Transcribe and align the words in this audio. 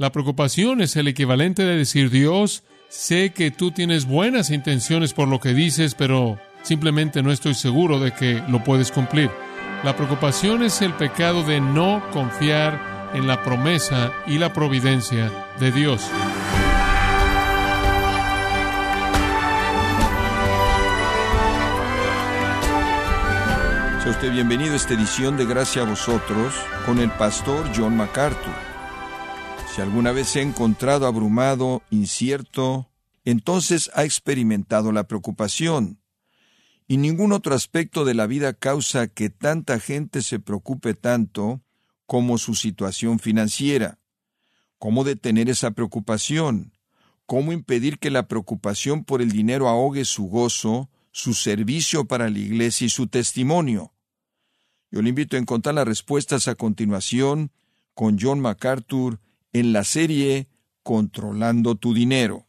La 0.00 0.12
preocupación 0.12 0.80
es 0.80 0.94
el 0.94 1.08
equivalente 1.08 1.64
de 1.64 1.76
decir, 1.76 2.08
Dios, 2.08 2.62
sé 2.88 3.30
que 3.30 3.50
tú 3.50 3.72
tienes 3.72 4.06
buenas 4.06 4.50
intenciones 4.50 5.12
por 5.12 5.26
lo 5.26 5.40
que 5.40 5.54
dices, 5.54 5.96
pero 5.96 6.38
simplemente 6.62 7.20
no 7.20 7.32
estoy 7.32 7.54
seguro 7.54 7.98
de 7.98 8.12
que 8.12 8.40
lo 8.48 8.62
puedes 8.62 8.92
cumplir. 8.92 9.28
La 9.82 9.96
preocupación 9.96 10.62
es 10.62 10.82
el 10.82 10.92
pecado 10.92 11.42
de 11.42 11.60
no 11.60 12.00
confiar 12.12 13.10
en 13.12 13.26
la 13.26 13.42
promesa 13.42 14.12
y 14.28 14.38
la 14.38 14.52
providencia 14.52 15.32
de 15.58 15.72
Dios. 15.72 16.00
Sea 24.04 24.12
usted 24.12 24.30
bienvenido 24.30 24.74
a 24.74 24.76
esta 24.76 24.94
edición 24.94 25.36
de 25.36 25.44
Gracia 25.44 25.82
a 25.82 25.86
vosotros 25.86 26.54
con 26.86 27.00
el 27.00 27.10
pastor 27.10 27.68
John 27.76 27.96
MacArthur. 27.96 28.67
Si 29.78 29.82
alguna 29.82 30.10
vez 30.10 30.30
se 30.30 30.40
ha 30.40 30.42
encontrado 30.42 31.06
abrumado, 31.06 31.84
incierto, 31.90 32.90
entonces 33.24 33.92
ha 33.94 34.02
experimentado 34.02 34.90
la 34.90 35.04
preocupación. 35.04 36.00
Y 36.88 36.96
ningún 36.96 37.30
otro 37.30 37.54
aspecto 37.54 38.04
de 38.04 38.14
la 38.14 38.26
vida 38.26 38.54
causa 38.54 39.06
que 39.06 39.30
tanta 39.30 39.78
gente 39.78 40.22
se 40.22 40.40
preocupe 40.40 40.94
tanto 40.94 41.62
como 42.06 42.38
su 42.38 42.56
situación 42.56 43.20
financiera. 43.20 44.00
¿Cómo 44.78 45.04
detener 45.04 45.48
esa 45.48 45.70
preocupación? 45.70 46.72
¿Cómo 47.24 47.52
impedir 47.52 48.00
que 48.00 48.10
la 48.10 48.26
preocupación 48.26 49.04
por 49.04 49.22
el 49.22 49.30
dinero 49.30 49.68
ahogue 49.68 50.04
su 50.04 50.24
gozo, 50.24 50.90
su 51.12 51.34
servicio 51.34 52.04
para 52.04 52.28
la 52.28 52.38
iglesia 52.40 52.86
y 52.86 52.90
su 52.90 53.06
testimonio? 53.06 53.92
Yo 54.90 55.02
le 55.02 55.10
invito 55.10 55.36
a 55.36 55.38
encontrar 55.38 55.76
las 55.76 55.86
respuestas 55.86 56.48
a 56.48 56.56
continuación 56.56 57.52
con 57.94 58.18
John 58.20 58.40
MacArthur 58.40 59.20
en 59.52 59.72
la 59.72 59.84
serie 59.84 60.48
Controlando 60.82 61.74
tu 61.74 61.92
dinero. 61.92 62.48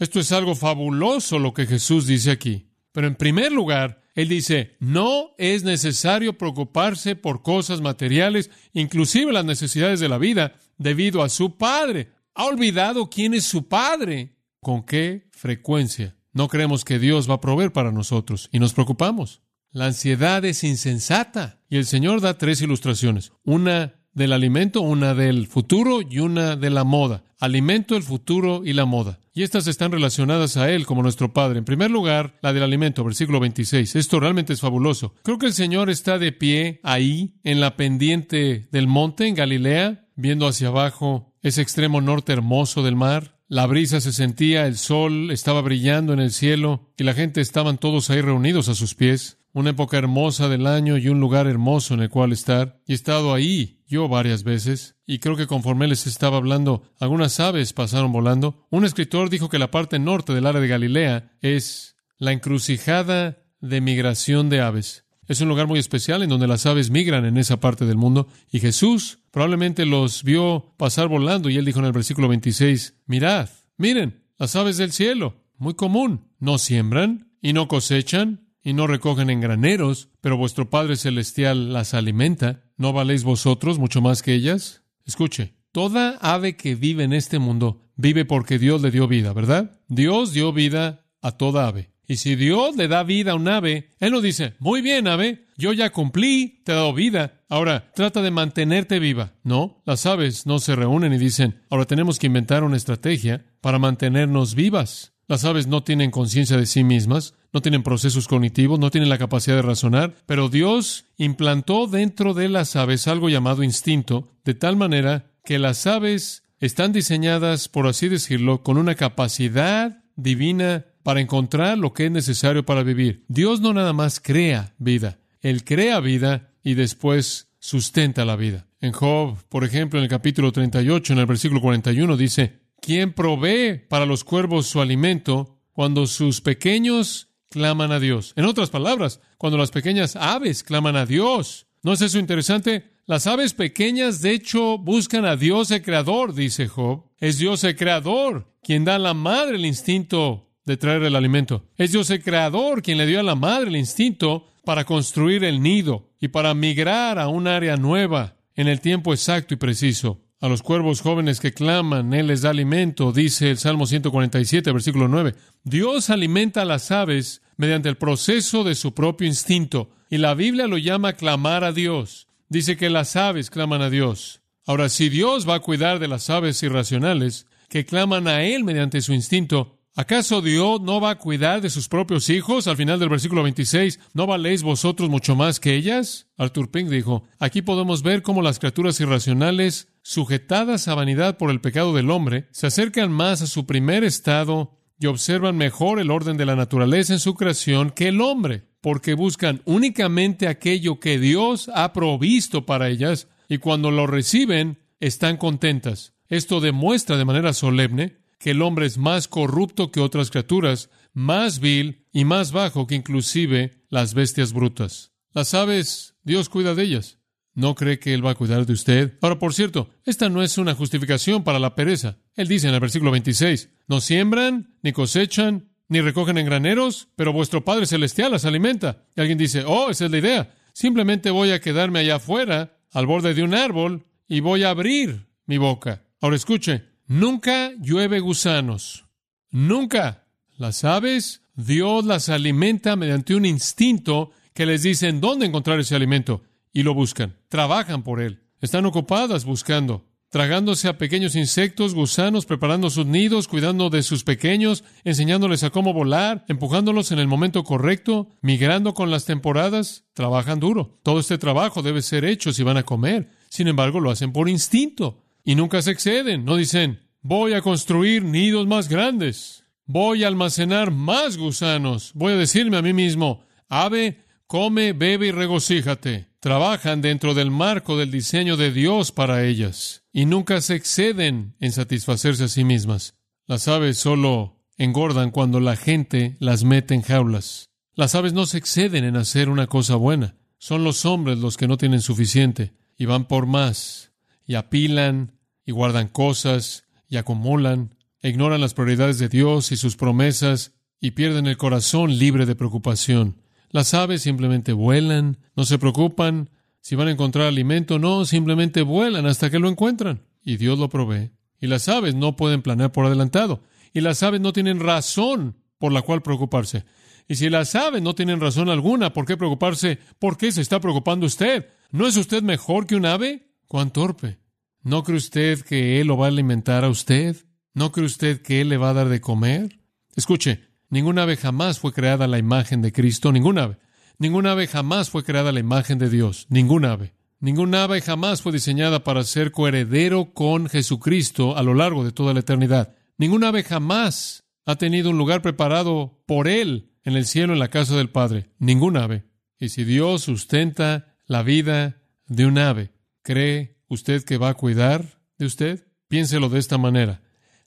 Esto 0.00 0.18
es 0.18 0.32
algo 0.32 0.56
fabuloso 0.56 1.38
lo 1.38 1.54
que 1.54 1.66
Jesús 1.66 2.06
dice 2.06 2.32
aquí. 2.32 2.70
Pero 2.90 3.06
en 3.06 3.14
primer 3.14 3.52
lugar, 3.52 4.02
Él 4.14 4.28
dice, 4.28 4.76
no 4.80 5.30
es 5.38 5.62
necesario 5.62 6.36
preocuparse 6.36 7.14
por 7.14 7.42
cosas 7.42 7.80
materiales, 7.80 8.50
inclusive 8.72 9.32
las 9.32 9.44
necesidades 9.44 10.00
de 10.00 10.08
la 10.08 10.18
vida, 10.18 10.54
debido 10.76 11.22
a 11.22 11.28
su 11.28 11.56
Padre. 11.56 12.10
¿Ha 12.34 12.46
olvidado 12.46 13.08
quién 13.08 13.32
es 13.32 13.44
su 13.44 13.68
Padre? 13.68 14.36
¿Con 14.60 14.82
qué 14.82 15.28
frecuencia? 15.30 16.16
No 16.32 16.48
creemos 16.48 16.84
que 16.84 16.98
Dios 16.98 17.30
va 17.30 17.34
a 17.34 17.40
proveer 17.40 17.72
para 17.72 17.92
nosotros 17.92 18.48
y 18.50 18.58
nos 18.58 18.74
preocupamos. 18.74 19.40
La 19.70 19.86
ansiedad 19.86 20.44
es 20.44 20.64
insensata. 20.64 21.60
Y 21.68 21.76
el 21.76 21.86
Señor 21.86 22.20
da 22.20 22.38
tres 22.38 22.62
ilustraciones. 22.62 23.32
Una 23.44 23.94
del 24.16 24.32
alimento, 24.32 24.80
una 24.80 25.14
del 25.14 25.46
futuro 25.46 26.00
y 26.00 26.20
una 26.20 26.56
de 26.56 26.70
la 26.70 26.84
moda. 26.84 27.22
Alimento, 27.38 27.96
el 27.96 28.02
futuro 28.02 28.62
y 28.64 28.72
la 28.72 28.86
moda. 28.86 29.20
Y 29.34 29.42
estas 29.42 29.66
están 29.66 29.92
relacionadas 29.92 30.56
a 30.56 30.70
Él 30.72 30.86
como 30.86 31.02
nuestro 31.02 31.34
Padre. 31.34 31.58
En 31.58 31.66
primer 31.66 31.90
lugar, 31.90 32.38
la 32.40 32.54
del 32.54 32.62
alimento, 32.62 33.04
versículo 33.04 33.40
26. 33.40 33.94
Esto 33.94 34.18
realmente 34.18 34.54
es 34.54 34.62
fabuloso. 34.62 35.14
Creo 35.22 35.38
que 35.38 35.44
el 35.44 35.52
Señor 35.52 35.90
está 35.90 36.18
de 36.18 36.32
pie 36.32 36.80
ahí, 36.82 37.34
en 37.44 37.60
la 37.60 37.76
pendiente 37.76 38.68
del 38.72 38.86
monte, 38.86 39.28
en 39.28 39.34
Galilea, 39.34 40.08
viendo 40.16 40.48
hacia 40.48 40.68
abajo 40.68 41.34
ese 41.42 41.60
extremo 41.60 42.00
norte 42.00 42.32
hermoso 42.32 42.82
del 42.82 42.96
mar. 42.96 43.36
La 43.48 43.66
brisa 43.66 44.00
se 44.00 44.14
sentía, 44.14 44.66
el 44.66 44.78
sol 44.78 45.30
estaba 45.30 45.60
brillando 45.60 46.14
en 46.14 46.20
el 46.20 46.32
cielo 46.32 46.90
y 46.96 47.04
la 47.04 47.12
gente 47.12 47.42
estaban 47.42 47.76
todos 47.76 48.08
ahí 48.08 48.22
reunidos 48.22 48.70
a 48.70 48.74
sus 48.74 48.94
pies 48.94 49.38
una 49.56 49.70
época 49.70 49.96
hermosa 49.96 50.50
del 50.50 50.66
año 50.66 50.98
y 50.98 51.08
un 51.08 51.18
lugar 51.18 51.46
hermoso 51.46 51.94
en 51.94 52.00
el 52.00 52.10
cual 52.10 52.32
estar. 52.32 52.82
Y 52.86 52.92
he 52.92 52.94
estado 52.94 53.32
ahí 53.32 53.80
yo 53.88 54.06
varias 54.06 54.44
veces, 54.44 54.96
y 55.06 55.18
creo 55.18 55.34
que 55.34 55.46
conforme 55.46 55.88
les 55.88 56.06
estaba 56.06 56.36
hablando, 56.36 56.82
algunas 57.00 57.40
aves 57.40 57.72
pasaron 57.72 58.12
volando. 58.12 58.66
Un 58.70 58.84
escritor 58.84 59.30
dijo 59.30 59.48
que 59.48 59.58
la 59.58 59.70
parte 59.70 59.98
norte 59.98 60.34
del 60.34 60.44
área 60.44 60.60
de 60.60 60.68
Galilea 60.68 61.32
es 61.40 61.96
la 62.18 62.32
encrucijada 62.32 63.38
de 63.62 63.80
migración 63.80 64.50
de 64.50 64.60
aves. 64.60 65.06
Es 65.26 65.40
un 65.40 65.48
lugar 65.48 65.66
muy 65.66 65.78
especial 65.78 66.22
en 66.22 66.28
donde 66.28 66.48
las 66.48 66.66
aves 66.66 66.90
migran 66.90 67.24
en 67.24 67.38
esa 67.38 67.58
parte 67.58 67.86
del 67.86 67.96
mundo, 67.96 68.28
y 68.52 68.60
Jesús 68.60 69.20
probablemente 69.30 69.86
los 69.86 70.22
vio 70.22 70.74
pasar 70.76 71.08
volando, 71.08 71.48
y 71.48 71.56
él 71.56 71.64
dijo 71.64 71.78
en 71.78 71.86
el 71.86 71.92
versículo 71.92 72.28
26, 72.28 73.04
mirad, 73.06 73.48
miren, 73.78 74.22
las 74.36 74.54
aves 74.54 74.76
del 74.76 74.92
cielo, 74.92 75.46
muy 75.56 75.72
común, 75.72 76.28
no 76.40 76.58
siembran 76.58 77.32
y 77.40 77.54
no 77.54 77.68
cosechan, 77.68 78.45
y 78.66 78.72
no 78.72 78.88
recogen 78.88 79.30
en 79.30 79.40
graneros, 79.40 80.08
pero 80.20 80.36
vuestro 80.36 80.68
Padre 80.70 80.96
Celestial 80.96 81.72
las 81.72 81.94
alimenta. 81.94 82.64
¿No 82.76 82.92
valéis 82.92 83.22
vosotros 83.22 83.78
mucho 83.78 84.02
más 84.02 84.22
que 84.22 84.34
ellas? 84.34 84.82
Escuche, 85.04 85.54
toda 85.70 86.18
ave 86.20 86.56
que 86.56 86.74
vive 86.74 87.04
en 87.04 87.12
este 87.12 87.38
mundo 87.38 87.82
vive 87.94 88.24
porque 88.24 88.58
Dios 88.58 88.82
le 88.82 88.90
dio 88.90 89.06
vida, 89.06 89.32
¿verdad? 89.32 89.78
Dios 89.86 90.32
dio 90.32 90.52
vida 90.52 91.06
a 91.22 91.30
toda 91.30 91.68
ave. 91.68 91.92
Y 92.08 92.16
si 92.16 92.34
Dios 92.34 92.74
le 92.74 92.88
da 92.88 93.04
vida 93.04 93.32
a 93.32 93.34
un 93.36 93.46
ave, 93.46 93.90
Él 94.00 94.10
no 94.10 94.20
dice, 94.20 94.54
muy 94.58 94.82
bien, 94.82 95.06
ave, 95.06 95.46
yo 95.56 95.72
ya 95.72 95.92
cumplí, 95.92 96.60
te 96.64 96.72
he 96.72 96.74
dado 96.74 96.92
vida, 96.92 97.44
ahora 97.48 97.92
trata 97.94 98.20
de 98.20 98.32
mantenerte 98.32 98.98
viva. 98.98 99.34
No, 99.44 99.80
las 99.86 100.06
aves 100.06 100.44
no 100.44 100.58
se 100.58 100.74
reúnen 100.74 101.12
y 101.12 101.18
dicen, 101.18 101.62
ahora 101.70 101.84
tenemos 101.84 102.18
que 102.18 102.26
inventar 102.26 102.64
una 102.64 102.76
estrategia 102.76 103.46
para 103.60 103.78
mantenernos 103.78 104.56
vivas. 104.56 105.12
Las 105.28 105.44
aves 105.44 105.66
no 105.66 105.82
tienen 105.82 106.12
conciencia 106.12 106.56
de 106.56 106.66
sí 106.66 106.84
mismas, 106.84 107.34
no 107.56 107.62
tienen 107.62 107.82
procesos 107.82 108.28
cognitivos, 108.28 108.78
no 108.78 108.90
tienen 108.90 109.08
la 109.08 109.16
capacidad 109.16 109.56
de 109.56 109.62
razonar, 109.62 110.14
pero 110.26 110.50
Dios 110.50 111.06
implantó 111.16 111.86
dentro 111.86 112.34
de 112.34 112.50
las 112.50 112.76
aves 112.76 113.08
algo 113.08 113.30
llamado 113.30 113.62
instinto, 113.62 114.28
de 114.44 114.52
tal 114.52 114.76
manera 114.76 115.30
que 115.42 115.58
las 115.58 115.86
aves 115.86 116.42
están 116.60 116.92
diseñadas, 116.92 117.68
por 117.68 117.86
así 117.86 118.08
decirlo, 118.08 118.62
con 118.62 118.76
una 118.76 118.94
capacidad 118.94 120.04
divina 120.16 120.84
para 121.02 121.22
encontrar 121.22 121.78
lo 121.78 121.94
que 121.94 122.04
es 122.04 122.10
necesario 122.10 122.66
para 122.66 122.82
vivir. 122.82 123.24
Dios 123.28 123.62
no 123.62 123.72
nada 123.72 123.94
más 123.94 124.20
crea 124.20 124.74
vida, 124.76 125.18
Él 125.40 125.64
crea 125.64 125.98
vida 126.00 126.50
y 126.62 126.74
después 126.74 127.48
sustenta 127.58 128.26
la 128.26 128.36
vida. 128.36 128.66
En 128.82 128.92
Job, 128.92 129.38
por 129.48 129.64
ejemplo, 129.64 129.98
en 129.98 130.04
el 130.04 130.10
capítulo 130.10 130.52
38, 130.52 131.14
en 131.14 131.20
el 131.20 131.26
versículo 131.26 131.62
41, 131.62 132.18
dice, 132.18 132.60
¿quién 132.82 133.14
provee 133.14 133.80
para 133.88 134.04
los 134.04 134.24
cuervos 134.24 134.66
su 134.66 134.82
alimento 134.82 135.56
cuando 135.72 136.06
sus 136.06 136.42
pequeños 136.42 137.25
claman 137.50 137.92
a 137.92 138.00
Dios. 138.00 138.32
En 138.36 138.44
otras 138.44 138.70
palabras, 138.70 139.20
cuando 139.38 139.58
las 139.58 139.70
pequeñas 139.70 140.16
aves 140.16 140.62
claman 140.62 140.96
a 140.96 141.06
Dios. 141.06 141.66
¿No 141.82 141.92
es 141.92 142.00
eso 142.00 142.18
interesante? 142.18 142.90
Las 143.06 143.26
aves 143.26 143.54
pequeñas, 143.54 144.20
de 144.20 144.32
hecho, 144.32 144.78
buscan 144.78 145.24
a 145.24 145.36
Dios 145.36 145.70
el 145.70 145.82
Creador, 145.82 146.34
dice 146.34 146.66
Job. 146.66 147.04
Es 147.18 147.38
Dios 147.38 147.62
el 147.64 147.76
Creador 147.76 148.56
quien 148.66 148.84
da 148.84 148.96
a 148.96 148.98
la 148.98 149.14
madre 149.14 149.54
el 149.54 149.64
instinto 149.64 150.50
de 150.64 150.76
traer 150.76 151.04
el 151.04 151.14
alimento. 151.14 151.68
Es 151.76 151.92
Dios 151.92 152.10
el 152.10 152.20
Creador 152.20 152.82
quien 152.82 152.98
le 152.98 153.06
dio 153.06 153.20
a 153.20 153.22
la 153.22 153.36
madre 153.36 153.68
el 153.68 153.76
instinto 153.76 154.48
para 154.64 154.84
construir 154.84 155.44
el 155.44 155.62
nido 155.62 156.10
y 156.20 156.26
para 156.26 156.52
migrar 156.52 157.20
a 157.20 157.28
un 157.28 157.46
área 157.46 157.76
nueva 157.76 158.38
en 158.56 158.66
el 158.66 158.80
tiempo 158.80 159.12
exacto 159.12 159.54
y 159.54 159.56
preciso. 159.56 160.25
A 160.46 160.48
los 160.48 160.62
cuervos 160.62 161.00
jóvenes 161.00 161.40
que 161.40 161.52
claman, 161.52 162.14
Él 162.14 162.28
les 162.28 162.42
da 162.42 162.50
alimento, 162.50 163.10
dice 163.10 163.50
el 163.50 163.58
Salmo 163.58 163.84
147, 163.84 164.70
versículo 164.70 165.08
9. 165.08 165.34
Dios 165.64 166.08
alimenta 166.08 166.62
a 166.62 166.64
las 166.64 166.92
aves 166.92 167.42
mediante 167.56 167.88
el 167.88 167.96
proceso 167.96 168.62
de 168.62 168.76
su 168.76 168.94
propio 168.94 169.26
instinto, 169.26 169.90
y 170.08 170.18
la 170.18 170.34
Biblia 170.34 170.68
lo 170.68 170.78
llama 170.78 171.14
clamar 171.14 171.64
a 171.64 171.72
Dios. 171.72 172.28
Dice 172.48 172.76
que 172.76 172.90
las 172.90 173.16
aves 173.16 173.50
claman 173.50 173.82
a 173.82 173.90
Dios. 173.90 174.40
Ahora, 174.64 174.88
si 174.88 175.08
Dios 175.08 175.48
va 175.48 175.56
a 175.56 175.60
cuidar 175.60 175.98
de 175.98 176.06
las 176.06 176.30
aves 176.30 176.62
irracionales, 176.62 177.48
que 177.68 177.84
claman 177.84 178.28
a 178.28 178.44
Él 178.44 178.62
mediante 178.62 179.00
su 179.00 179.14
instinto, 179.14 179.76
¿Acaso 179.98 180.42
Dios 180.42 180.82
no 180.82 181.00
va 181.00 181.12
a 181.12 181.18
cuidar 181.18 181.62
de 181.62 181.70
sus 181.70 181.88
propios 181.88 182.28
hijos? 182.28 182.66
Al 182.66 182.76
final 182.76 183.00
del 183.00 183.08
versículo 183.08 183.42
26, 183.42 183.98
¿no 184.12 184.26
valéis 184.26 184.62
vosotros 184.62 185.08
mucho 185.08 185.34
más 185.36 185.58
que 185.58 185.74
ellas? 185.74 186.26
Arthur 186.36 186.70
Pink 186.70 186.90
dijo, 186.90 187.24
aquí 187.38 187.62
podemos 187.62 188.02
ver 188.02 188.20
cómo 188.20 188.42
las 188.42 188.58
criaturas 188.58 189.00
irracionales, 189.00 189.88
sujetadas 190.06 190.86
a 190.86 190.94
vanidad 190.94 191.36
por 191.36 191.50
el 191.50 191.60
pecado 191.60 191.92
del 191.92 192.12
hombre, 192.12 192.46
se 192.52 192.68
acercan 192.68 193.10
más 193.10 193.42
a 193.42 193.48
su 193.48 193.66
primer 193.66 194.04
estado 194.04 194.78
y 195.00 195.06
observan 195.06 195.56
mejor 195.56 195.98
el 195.98 196.12
orden 196.12 196.36
de 196.36 196.46
la 196.46 196.54
naturaleza 196.54 197.12
en 197.12 197.18
su 197.18 197.34
creación 197.34 197.90
que 197.90 198.06
el 198.06 198.20
hombre, 198.20 198.62
porque 198.80 199.14
buscan 199.14 199.62
únicamente 199.64 200.46
aquello 200.46 201.00
que 201.00 201.18
Dios 201.18 201.68
ha 201.74 201.92
provisto 201.92 202.64
para 202.64 202.88
ellas 202.88 203.26
y 203.48 203.58
cuando 203.58 203.90
lo 203.90 204.06
reciben 204.06 204.78
están 205.00 205.38
contentas. 205.38 206.14
Esto 206.28 206.60
demuestra 206.60 207.16
de 207.16 207.24
manera 207.24 207.52
solemne 207.52 208.18
que 208.38 208.52
el 208.52 208.62
hombre 208.62 208.86
es 208.86 208.98
más 208.98 209.26
corrupto 209.26 209.90
que 209.90 209.98
otras 209.98 210.30
criaturas, 210.30 210.88
más 211.14 211.58
vil 211.58 212.06
y 212.12 212.24
más 212.24 212.52
bajo 212.52 212.86
que 212.86 212.94
inclusive 212.94 213.82
las 213.88 214.14
bestias 214.14 214.52
brutas. 214.52 215.10
Las 215.32 215.52
aves, 215.52 216.14
Dios 216.22 216.48
cuida 216.48 216.76
de 216.76 216.84
ellas. 216.84 217.15
¿No 217.56 217.74
cree 217.74 217.98
que 217.98 218.12
Él 218.12 218.24
va 218.24 218.32
a 218.32 218.34
cuidar 218.34 218.66
de 218.66 218.74
usted? 218.74 219.14
Ahora, 219.22 219.38
por 219.38 219.54
cierto, 219.54 219.88
esta 220.04 220.28
no 220.28 220.42
es 220.42 220.58
una 220.58 220.74
justificación 220.74 221.42
para 221.42 221.58
la 221.58 221.74
pereza. 221.74 222.18
Él 222.34 222.48
dice 222.48 222.68
en 222.68 222.74
el 222.74 222.80
versículo 222.80 223.10
26, 223.10 223.70
no 223.88 224.02
siembran, 224.02 224.74
ni 224.82 224.92
cosechan, 224.92 225.70
ni 225.88 226.02
recogen 226.02 226.36
en 226.36 226.44
graneros, 226.44 227.08
pero 227.16 227.32
vuestro 227.32 227.64
Padre 227.64 227.86
Celestial 227.86 228.32
las 228.32 228.44
alimenta. 228.44 229.04
Y 229.16 229.22
alguien 229.22 229.38
dice, 229.38 229.64
oh, 229.66 229.88
esa 229.88 230.04
es 230.04 230.10
la 230.10 230.18
idea. 230.18 230.54
Simplemente 230.74 231.30
voy 231.30 231.50
a 231.52 231.60
quedarme 231.62 232.00
allá 232.00 232.16
afuera, 232.16 232.76
al 232.92 233.06
borde 233.06 233.32
de 233.32 233.42
un 233.42 233.54
árbol, 233.54 234.04
y 234.28 234.40
voy 234.40 234.62
a 234.62 234.70
abrir 234.70 235.26
mi 235.46 235.56
boca. 235.56 236.04
Ahora 236.20 236.36
escuche, 236.36 236.84
nunca 237.06 237.72
llueve 237.80 238.20
gusanos. 238.20 239.06
Nunca. 239.50 240.26
Las 240.58 240.84
aves, 240.84 241.40
Dios 241.54 242.04
las 242.04 242.28
alimenta 242.28 242.96
mediante 242.96 243.34
un 243.34 243.46
instinto 243.46 244.32
que 244.52 244.66
les 244.66 244.82
dice 244.82 245.08
en 245.08 245.22
dónde 245.22 245.46
encontrar 245.46 245.80
ese 245.80 245.96
alimento 245.96 246.42
y 246.76 246.82
lo 246.82 246.92
buscan. 246.92 247.38
Trabajan 247.48 248.02
por 248.02 248.20
él. 248.20 248.42
Están 248.60 248.84
ocupadas 248.84 249.46
buscando 249.46 250.04
tragándose 250.28 250.88
a 250.88 250.98
pequeños 250.98 251.34
insectos, 251.34 251.94
gusanos, 251.94 252.44
preparando 252.44 252.90
sus 252.90 253.06
nidos, 253.06 253.48
cuidando 253.48 253.88
de 253.88 254.02
sus 254.02 254.24
pequeños, 254.24 254.84
enseñándoles 255.04 255.62
a 255.62 255.70
cómo 255.70 255.94
volar, 255.94 256.44
empujándolos 256.48 257.12
en 257.12 257.20
el 257.20 257.28
momento 257.28 257.64
correcto, 257.64 258.28
migrando 258.42 258.92
con 258.92 259.10
las 259.10 259.24
temporadas, 259.24 260.04
trabajan 260.12 260.60
duro. 260.60 260.98
Todo 261.02 261.20
este 261.20 261.38
trabajo 261.38 261.80
debe 261.80 262.02
ser 262.02 262.26
hecho 262.26 262.52
si 262.52 262.62
van 262.62 262.76
a 262.76 262.82
comer. 262.82 263.30
Sin 263.48 263.68
embargo, 263.68 264.00
lo 264.00 264.10
hacen 264.10 264.32
por 264.32 264.50
instinto 264.50 265.24
y 265.42 265.54
nunca 265.54 265.80
se 265.80 265.92
exceden. 265.92 266.44
No 266.44 266.56
dicen, 266.56 267.00
voy 267.22 267.54
a 267.54 267.62
construir 267.62 268.22
nidos 268.22 268.66
más 268.66 268.90
grandes, 268.90 269.64
voy 269.86 270.24
a 270.24 270.28
almacenar 270.28 270.90
más 270.90 271.38
gusanos, 271.38 272.10
voy 272.12 272.34
a 272.34 272.36
decirme 272.36 272.76
a 272.76 272.82
mí 272.82 272.92
mismo, 272.92 273.46
ave, 273.70 274.24
come, 274.46 274.92
bebe 274.92 275.28
y 275.28 275.30
regocíjate. 275.30 276.35
Trabajan 276.46 277.02
dentro 277.02 277.34
del 277.34 277.50
marco 277.50 277.98
del 277.98 278.12
diseño 278.12 278.56
de 278.56 278.70
Dios 278.70 279.10
para 279.10 279.42
ellas 279.42 280.04
y 280.12 280.26
nunca 280.26 280.60
se 280.60 280.76
exceden 280.76 281.56
en 281.58 281.72
satisfacerse 281.72 282.44
a 282.44 282.48
sí 282.48 282.62
mismas. 282.62 283.16
Las 283.48 283.66
aves 283.66 283.98
solo 283.98 284.62
engordan 284.78 285.32
cuando 285.32 285.58
la 285.58 285.74
gente 285.74 286.36
las 286.38 286.62
mete 286.62 286.94
en 286.94 287.02
jaulas. 287.02 287.70
Las 287.96 288.14
aves 288.14 288.32
no 288.32 288.46
se 288.46 288.58
exceden 288.58 289.02
en 289.02 289.16
hacer 289.16 289.48
una 289.48 289.66
cosa 289.66 289.96
buena. 289.96 290.36
Son 290.56 290.84
los 290.84 291.04
hombres 291.04 291.38
los 291.38 291.56
que 291.56 291.66
no 291.66 291.78
tienen 291.78 292.00
suficiente 292.00 292.74
y 292.96 293.06
van 293.06 293.26
por 293.26 293.46
más 293.46 294.12
y 294.46 294.54
apilan 294.54 295.40
y 295.64 295.72
guardan 295.72 296.06
cosas 296.06 296.84
y 297.08 297.16
acumulan, 297.16 297.96
e 298.22 298.28
ignoran 298.28 298.60
las 298.60 298.72
prioridades 298.72 299.18
de 299.18 299.28
Dios 299.28 299.72
y 299.72 299.76
sus 299.76 299.96
promesas 299.96 300.74
y 301.00 301.10
pierden 301.10 301.48
el 301.48 301.56
corazón 301.56 302.16
libre 302.16 302.46
de 302.46 302.54
preocupación. 302.54 303.42
Las 303.70 303.94
aves 303.94 304.22
simplemente 304.22 304.72
vuelan, 304.72 305.38
no 305.54 305.64
se 305.64 305.78
preocupan 305.78 306.50
si 306.80 306.94
van 306.94 307.08
a 307.08 307.10
encontrar 307.10 307.48
alimento, 307.48 307.98
no, 307.98 308.24
simplemente 308.24 308.82
vuelan 308.82 309.26
hasta 309.26 309.50
que 309.50 309.58
lo 309.58 309.68
encuentran. 309.68 310.22
Y 310.44 310.56
Dios 310.56 310.78
lo 310.78 310.88
provee. 310.88 311.32
Y 311.60 311.66
las 311.66 311.88
aves 311.88 312.14
no 312.14 312.36
pueden 312.36 312.62
planear 312.62 312.92
por 312.92 313.06
adelantado. 313.06 313.62
Y 313.92 314.02
las 314.02 314.22
aves 314.22 314.40
no 314.40 314.52
tienen 314.52 314.78
razón 314.78 315.56
por 315.78 315.92
la 315.92 316.02
cual 316.02 316.22
preocuparse. 316.22 316.84
Y 317.28 317.34
si 317.34 317.50
las 317.50 317.74
aves 317.74 318.02
no 318.02 318.14
tienen 318.14 318.40
razón 318.40 318.68
alguna 318.68 319.12
por 319.12 319.26
qué 319.26 319.36
preocuparse, 319.36 319.98
¿por 320.18 320.36
qué 320.36 320.52
se 320.52 320.60
está 320.60 320.80
preocupando 320.80 321.26
usted? 321.26 321.66
¿No 321.90 322.06
es 322.06 322.16
usted 322.16 322.42
mejor 322.42 322.86
que 322.86 322.94
un 322.94 323.06
ave? 323.06 323.48
¡Cuán 323.66 323.92
torpe! 323.92 324.38
¿No 324.82 325.02
cree 325.02 325.16
usted 325.16 325.62
que 325.62 326.00
Él 326.00 326.06
lo 326.06 326.16
va 326.16 326.26
a 326.26 326.28
alimentar 326.28 326.84
a 326.84 326.88
usted? 326.88 327.36
¿No 327.74 327.90
cree 327.90 328.06
usted 328.06 328.42
que 328.42 328.60
Él 328.60 328.68
le 328.68 328.76
va 328.76 328.90
a 328.90 328.94
dar 328.94 329.08
de 329.08 329.20
comer? 329.20 329.80
Escuche, 330.14 330.60
ninguna 330.96 331.24
ave 331.24 331.36
jamás 331.36 331.78
fue 331.78 331.92
creada 331.92 332.24
a 332.24 332.28
la 332.28 332.38
imagen 332.38 332.80
de 332.80 332.90
Cristo, 332.90 333.30
ninguna 333.30 333.64
ave. 333.64 333.76
Ninguna 334.18 334.52
ave 334.52 334.66
jamás 334.66 335.10
fue 335.10 335.24
creada 335.24 335.50
a 335.50 335.52
la 335.52 335.60
imagen 335.60 335.98
de 335.98 336.08
Dios, 336.08 336.46
ninguna 336.48 336.92
ave. 336.92 337.12
Ninguna 337.38 337.84
ave 337.84 338.00
jamás 338.00 338.40
fue 338.40 338.50
diseñada 338.50 339.04
para 339.04 339.22
ser 339.24 339.52
coheredero 339.52 340.32
con 340.32 340.70
Jesucristo 340.70 341.54
a 341.54 341.62
lo 341.62 341.74
largo 341.74 342.02
de 342.02 342.12
toda 342.12 342.32
la 342.32 342.40
eternidad. 342.40 342.96
Ninguna 343.18 343.48
ave 343.48 343.62
jamás 343.62 344.44
ha 344.64 344.76
tenido 344.76 345.10
un 345.10 345.18
lugar 345.18 345.42
preparado 345.42 346.22
por 346.26 346.48
Él 346.48 346.92
en 347.04 347.14
el 347.14 347.26
cielo, 347.26 347.52
en 347.52 347.58
la 347.58 347.68
casa 347.68 347.94
del 347.94 348.08
Padre. 348.08 348.48
Ninguna 348.58 349.04
ave. 349.04 349.24
Y 349.58 349.68
si 349.68 349.84
Dios 349.84 350.22
sustenta 350.22 351.18
la 351.26 351.42
vida 351.42 352.00
de 352.26 352.46
un 352.46 352.56
ave, 352.56 352.92
¿cree 353.20 353.76
usted 353.86 354.24
que 354.24 354.38
va 354.38 354.48
a 354.48 354.54
cuidar 354.54 355.20
de 355.36 355.44
usted? 355.44 355.86
Piénselo 356.08 356.48
de 356.48 356.58
esta 356.58 356.78
manera. 356.78 357.20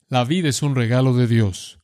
La 0.08 0.24
vida 0.24 0.48
es 0.48 0.62
un 0.62 0.74
regalo 0.74 1.14
de 1.14 1.28
Dios. 1.28 1.79